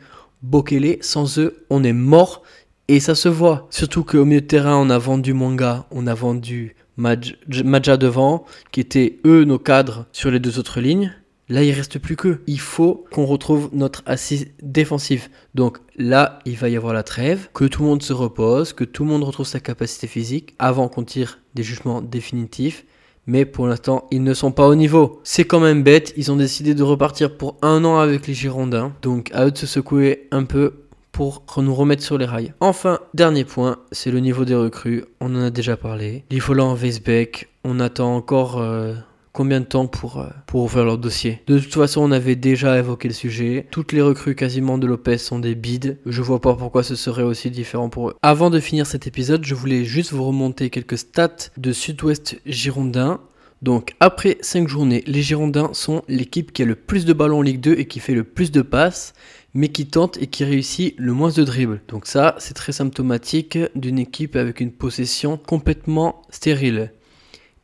Bokele, 0.42 0.98
sans 1.02 1.40
eux, 1.40 1.66
on 1.70 1.84
est 1.84 1.94
mort 1.94 2.44
et 2.88 3.00
ça 3.00 3.16
se 3.16 3.30
voit. 3.30 3.68
Surtout 3.70 4.04
qu'au 4.04 4.26
milieu 4.26 4.42
de 4.42 4.48
terrain, 4.48 4.76
on 4.76 4.90
a 4.90 4.98
vendu 4.98 5.34
Manga, 5.34 5.86
on 5.92 6.08
a 6.08 6.14
vendu 6.14 6.76
Maja 6.98 7.98
devant, 7.98 8.46
qui 8.72 8.80
étaient 8.80 9.20
eux 9.26 9.44
nos 9.44 9.60
cadres 9.60 10.06
sur 10.12 10.32
les 10.32 10.40
deux 10.40 10.60
autres 10.60 10.82
lignes. 10.82 11.14
Là, 11.50 11.64
il 11.64 11.72
reste 11.72 12.00
plus 12.00 12.16
qu'eux. 12.16 12.44
Il 12.48 12.60
faut 12.60 13.06
qu'on 13.12 13.26
retrouve 13.26 13.70
notre 13.74 14.04
assise 14.06 14.48
défensive. 14.62 15.28
Donc 15.54 15.80
là, 15.98 16.40
il 16.46 16.56
va 16.56 16.70
y 16.70 16.78
avoir 16.78 16.94
la 16.94 17.04
trêve, 17.04 17.50
que 17.54 17.66
tout 17.66 17.84
le 17.84 17.90
monde 17.90 18.04
se 18.04 18.14
repose, 18.14 18.72
que 18.74 18.86
tout 18.86 19.04
le 19.04 19.10
monde 19.10 19.24
retrouve 19.24 19.46
sa 19.46 19.60
capacité 19.60 20.08
physique 20.08 20.54
avant 20.60 20.88
qu'on 20.88 21.04
tire 21.04 21.40
des 21.54 21.64
jugements 21.64 22.02
définitifs 22.02 22.86
mais 23.32 23.46
pour 23.46 23.66
l'instant, 23.66 24.10
ils 24.12 24.24
ne 24.24 24.34
sont 24.34 24.52
pas 24.52 24.68
au 24.68 24.76
niveau. 24.76 25.22
C'est 25.24 25.46
quand 25.46 25.62
même 25.62 25.84
bête, 25.84 26.14
ils 26.18 26.34
ont 26.34 26.36
décidé 26.36 26.76
de 26.76 26.84
repartir 26.84 27.38
pour 27.38 27.56
un 27.62 27.86
an 27.86 27.98
avec 27.98 28.28
les 28.28 28.34
Girondins, 28.34 28.92
donc 29.02 29.32
à 29.34 29.46
eux 29.46 29.52
de 29.52 29.58
se 29.58 29.68
secouer 29.68 30.28
un 30.32 30.44
peu 30.44 30.74
pour 31.14 31.42
nous 31.58 31.74
remettre 31.74 32.04
sur 32.04 32.18
les 32.18 32.26
rails. 32.26 32.54
Enfin, 32.60 33.00
dernier 33.14 33.46
point, 33.46 33.78
c'est 33.94 34.12
le 34.12 34.20
niveau 34.20 34.44
des 34.44 34.56
recrues. 34.56 35.06
On 35.22 35.34
en 35.34 35.44
a 35.44 35.50
déjà 35.50 35.78
parlé. 35.78 36.26
Lifolan, 36.30 36.76
Weisbeck, 36.76 37.48
on 37.64 37.80
attend 37.80 38.18
encore 38.18 38.60
euh, 38.60 38.96
combien 39.34 39.60
de 39.60 39.66
temps 39.66 39.88
pour, 39.88 40.20
euh, 40.20 40.28
pour 40.48 40.64
ouvrir 40.64 40.86
leur 40.86 40.98
dossier. 40.98 41.42
De 41.48 41.60
toute 41.60 41.74
façon, 41.74 42.02
on 42.02 42.12
avait 42.12 42.36
déjà 42.36 42.78
évoqué 42.78 43.08
le 43.08 43.14
sujet. 43.14 43.68
Toutes 43.72 43.92
les 43.94 44.02
recrues 44.02 44.36
quasiment 44.36 44.78
de 44.78 44.88
Lopez 44.88 45.18
sont 45.18 45.40
des 45.40 45.56
bides. 45.56 45.98
Je 46.06 46.22
vois 46.22 46.42
pas 46.42 46.56
pourquoi 46.56 46.84
ce 46.84 46.96
serait 46.96 47.24
aussi 47.24 47.50
différent 47.50 47.90
pour 47.90 48.10
eux. 48.10 48.16
Avant 48.22 48.50
de 48.50 48.60
finir 48.60 48.86
cet 48.86 49.08
épisode, 49.08 49.46
je 49.46 49.56
voulais 49.56 49.86
juste 49.86 50.12
vous 50.12 50.24
remonter 50.24 50.70
quelques 50.70 50.98
stats 50.98 51.50
de 51.58 51.72
Sud-Ouest 51.72 52.40
Girondin. 52.46 53.22
Donc 53.62 53.94
après 54.00 54.38
5 54.42 54.68
journées, 54.68 55.04
les 55.06 55.22
Girondins 55.22 55.70
sont 55.74 56.02
l'équipe 56.08 56.52
qui 56.52 56.64
a 56.64 56.66
le 56.66 56.76
plus 56.76 57.06
de 57.06 57.14
ballons 57.14 57.40
en 57.40 57.44
Ligue 57.44 57.62
2 57.62 57.76
et 57.78 57.86
qui 57.86 58.00
fait 58.00 58.16
le 58.16 58.24
plus 58.24 58.52
de 58.52 58.64
passes, 58.64 59.14
mais 59.54 59.68
qui 59.68 59.86
tente 59.86 60.18
et 60.18 60.26
qui 60.26 60.44
réussit 60.44 60.96
le 60.98 61.14
moins 61.14 61.30
de 61.30 61.44
dribbles. 61.44 61.82
Donc 61.88 62.08
ça, 62.08 62.36
c'est 62.40 62.56
très 62.56 62.72
symptomatique 62.72 63.60
d'une 63.76 64.00
équipe 64.00 64.36
avec 64.36 64.62
une 64.62 64.72
possession 64.72 65.38
complètement 65.38 66.24
stérile 66.32 66.92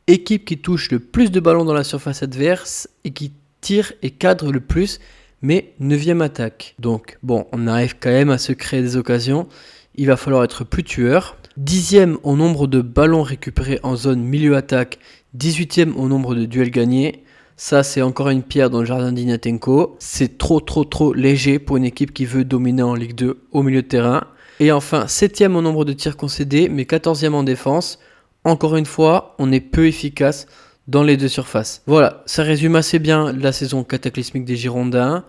équipe 0.08 0.44
qui 0.44 0.58
touche 0.58 0.90
le 0.90 0.98
plus 0.98 1.30
de 1.30 1.38
ballons 1.38 1.64
dans 1.64 1.74
la 1.74 1.84
surface 1.84 2.22
adverse 2.22 2.88
et 3.04 3.10
qui 3.10 3.32
tire 3.60 3.92
et 4.02 4.10
cadre 4.10 4.50
le 4.50 4.60
plus, 4.60 4.98
mais 5.42 5.74
9 5.78 6.20
attaque. 6.22 6.74
Donc 6.78 7.18
bon, 7.22 7.46
on 7.52 7.66
arrive 7.68 7.96
quand 8.00 8.10
même 8.10 8.30
à 8.30 8.38
se 8.38 8.52
créer 8.52 8.82
des 8.82 8.96
occasions. 8.96 9.46
Il 9.94 10.06
va 10.06 10.16
falloir 10.16 10.44
être 10.44 10.64
plus 10.64 10.82
tueur. 10.82 11.36
Dixième 11.56 12.18
au 12.22 12.36
nombre 12.36 12.66
de 12.66 12.80
ballons 12.80 13.22
récupérés 13.22 13.80
en 13.82 13.96
zone 13.96 14.20
milieu 14.20 14.56
attaque, 14.56 14.98
18e 15.36 15.94
au 15.94 16.08
nombre 16.08 16.34
de 16.34 16.44
duels 16.44 16.70
gagnés. 16.70 17.24
Ça, 17.56 17.82
c'est 17.82 18.02
encore 18.02 18.28
une 18.28 18.44
pierre 18.44 18.70
dans 18.70 18.78
le 18.78 18.86
jardin 18.86 19.10
d'Ignatenko. 19.10 19.96
C'est 19.98 20.38
trop, 20.38 20.60
trop, 20.60 20.84
trop 20.84 21.12
léger 21.12 21.58
pour 21.58 21.76
une 21.76 21.84
équipe 21.84 22.14
qui 22.14 22.24
veut 22.24 22.44
dominer 22.44 22.82
en 22.82 22.94
Ligue 22.94 23.16
2 23.16 23.40
au 23.50 23.62
milieu 23.64 23.82
de 23.82 23.88
terrain. 23.88 24.22
Et 24.60 24.70
enfin, 24.70 25.08
7 25.08 25.42
au 25.42 25.60
nombre 25.60 25.84
de 25.84 25.92
tirs 25.92 26.16
concédés, 26.16 26.68
mais 26.68 26.84
14e 26.84 27.32
en 27.32 27.42
défense. 27.42 27.98
Encore 28.44 28.76
une 28.76 28.86
fois, 28.86 29.34
on 29.38 29.52
est 29.52 29.60
peu 29.60 29.86
efficace 29.86 30.46
dans 30.86 31.02
les 31.02 31.16
deux 31.16 31.28
surfaces. 31.28 31.82
Voilà, 31.86 32.22
ça 32.26 32.42
résume 32.42 32.76
assez 32.76 32.98
bien 32.98 33.32
la 33.32 33.52
saison 33.52 33.84
cataclysmique 33.84 34.44
des 34.44 34.56
Girondins. 34.56 35.24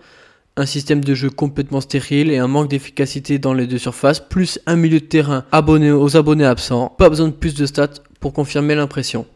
Un 0.56 0.66
système 0.66 1.02
de 1.02 1.14
jeu 1.14 1.30
complètement 1.30 1.80
stérile 1.80 2.30
et 2.30 2.38
un 2.38 2.48
manque 2.48 2.68
d'efficacité 2.68 3.38
dans 3.38 3.54
les 3.54 3.66
deux 3.66 3.78
surfaces, 3.78 4.20
plus 4.20 4.58
un 4.66 4.76
milieu 4.76 5.00
de 5.00 5.04
terrain 5.04 5.44
abonné 5.52 5.90
aux 5.90 6.16
abonnés 6.16 6.44
absents. 6.44 6.94
Pas 6.98 7.08
besoin 7.08 7.28
de 7.28 7.32
plus 7.32 7.54
de 7.54 7.66
stats 7.66 7.88
pour 8.20 8.32
confirmer 8.32 8.74
l'impression. 8.74 9.26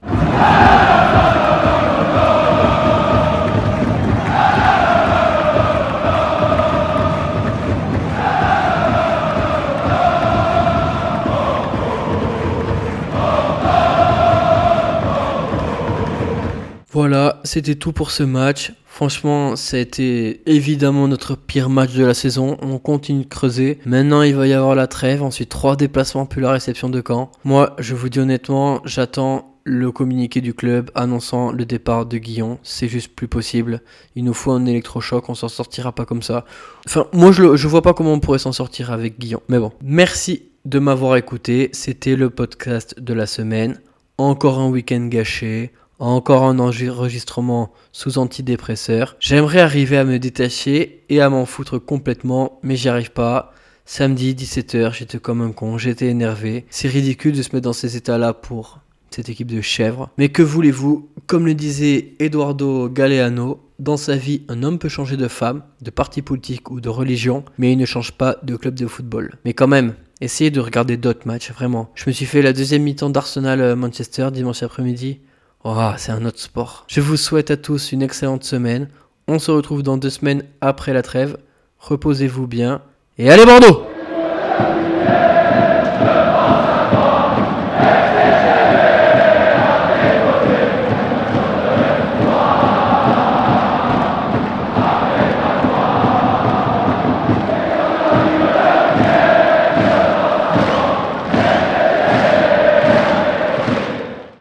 C'était 17.44 17.74
tout 17.74 17.92
pour 17.92 18.10
ce 18.10 18.22
match. 18.22 18.72
Franchement, 18.86 19.56
ça 19.56 19.76
a 19.76 19.80
été 19.80 20.42
évidemment 20.48 21.08
notre 21.08 21.36
pire 21.36 21.68
match 21.68 21.94
de 21.94 22.04
la 22.04 22.14
saison. 22.14 22.56
On 22.62 22.78
continue 22.78 23.24
de 23.24 23.28
creuser. 23.28 23.78
Maintenant, 23.86 24.22
il 24.22 24.36
va 24.36 24.46
y 24.46 24.52
avoir 24.52 24.74
la 24.76 24.86
trêve. 24.86 25.22
Ensuite, 25.22 25.48
trois 25.48 25.74
déplacements 25.74 26.26
puis 26.26 26.40
la 26.40 26.52
réception 26.52 26.88
de 26.88 27.02
Caen. 27.04 27.32
Moi, 27.44 27.74
je 27.78 27.94
vous 27.94 28.08
dis 28.08 28.20
honnêtement, 28.20 28.80
j'attends 28.84 29.50
le 29.64 29.90
communiqué 29.90 30.40
du 30.40 30.54
club 30.54 30.90
annonçant 30.94 31.50
le 31.50 31.64
départ 31.64 32.06
de 32.06 32.18
Guillon. 32.18 32.58
C'est 32.62 32.86
juste 32.86 33.14
plus 33.16 33.28
possible. 33.28 33.80
Il 34.14 34.24
nous 34.24 34.34
faut 34.34 34.52
un 34.52 34.66
électrochoc, 34.66 35.28
on 35.28 35.34
s'en 35.34 35.48
sortira 35.48 35.92
pas 35.92 36.04
comme 36.04 36.22
ça. 36.22 36.44
Enfin, 36.86 37.06
moi 37.12 37.32
je, 37.32 37.56
je 37.56 37.68
vois 37.68 37.82
pas 37.82 37.94
comment 37.94 38.12
on 38.12 38.20
pourrait 38.20 38.38
s'en 38.38 38.52
sortir 38.52 38.92
avec 38.92 39.18
Guillon. 39.18 39.40
Mais 39.48 39.58
bon, 39.58 39.72
merci 39.82 40.44
de 40.64 40.78
m'avoir 40.78 41.16
écouté. 41.16 41.70
C'était 41.72 42.14
le 42.14 42.30
podcast 42.30 43.00
de 43.00 43.14
la 43.14 43.26
semaine. 43.26 43.80
Encore 44.18 44.60
un 44.60 44.68
week-end 44.68 45.06
gâché. 45.06 45.72
Encore 46.06 46.44
un 46.44 46.58
enregistrement 46.58 47.72
sous 47.90 48.18
antidépresseur. 48.18 49.16
J'aimerais 49.20 49.60
arriver 49.60 49.96
à 49.96 50.04
me 50.04 50.18
détacher 50.18 51.02
et 51.08 51.22
à 51.22 51.30
m'en 51.30 51.46
foutre 51.46 51.78
complètement, 51.78 52.58
mais 52.62 52.76
j'y 52.76 52.90
arrive 52.90 53.12
pas. 53.12 53.54
Samedi 53.86 54.34
17h, 54.34 54.92
j'étais 54.92 55.16
comme 55.16 55.40
un 55.40 55.52
con, 55.52 55.78
j'étais 55.78 56.08
énervé. 56.08 56.66
C'est 56.68 56.88
ridicule 56.88 57.34
de 57.34 57.40
se 57.40 57.54
mettre 57.54 57.64
dans 57.64 57.72
ces 57.72 57.96
états-là 57.96 58.34
pour 58.34 58.80
cette 59.08 59.30
équipe 59.30 59.50
de 59.50 59.62
chèvres. 59.62 60.10
Mais 60.18 60.28
que 60.28 60.42
voulez-vous? 60.42 61.08
Comme 61.26 61.46
le 61.46 61.54
disait 61.54 62.12
Eduardo 62.18 62.90
Galeano, 62.90 63.62
dans 63.78 63.96
sa 63.96 64.14
vie, 64.14 64.42
un 64.48 64.62
homme 64.62 64.78
peut 64.78 64.90
changer 64.90 65.16
de 65.16 65.28
femme, 65.28 65.62
de 65.80 65.90
parti 65.90 66.20
politique 66.20 66.70
ou 66.70 66.82
de 66.82 66.90
religion, 66.90 67.46
mais 67.56 67.72
il 67.72 67.78
ne 67.78 67.86
change 67.86 68.12
pas 68.12 68.36
de 68.42 68.56
club 68.56 68.74
de 68.74 68.86
football. 68.86 69.38
Mais 69.46 69.54
quand 69.54 69.68
même, 69.68 69.94
essayez 70.20 70.50
de 70.50 70.60
regarder 70.60 70.98
d'autres 70.98 71.26
matchs, 71.26 71.50
vraiment. 71.50 71.88
Je 71.94 72.04
me 72.08 72.12
suis 72.12 72.26
fait 72.26 72.42
la 72.42 72.52
deuxième 72.52 72.82
mi-temps 72.82 73.08
d'Arsenal-Manchester 73.08 74.28
dimanche 74.34 74.62
après-midi. 74.62 75.20
Oh, 75.66 75.92
c'est 75.96 76.12
un 76.12 76.26
autre 76.26 76.40
sport. 76.40 76.84
Je 76.88 77.00
vous 77.00 77.16
souhaite 77.16 77.50
à 77.50 77.56
tous 77.56 77.92
une 77.92 78.02
excellente 78.02 78.44
semaine. 78.44 78.88
On 79.26 79.38
se 79.38 79.50
retrouve 79.50 79.82
dans 79.82 79.96
deux 79.96 80.10
semaines 80.10 80.44
après 80.60 80.92
la 80.92 81.00
trêve. 81.00 81.38
Reposez-vous 81.78 82.46
bien. 82.46 82.82
Et 83.16 83.30
allez 83.30 83.46
Bordeaux 83.46 83.93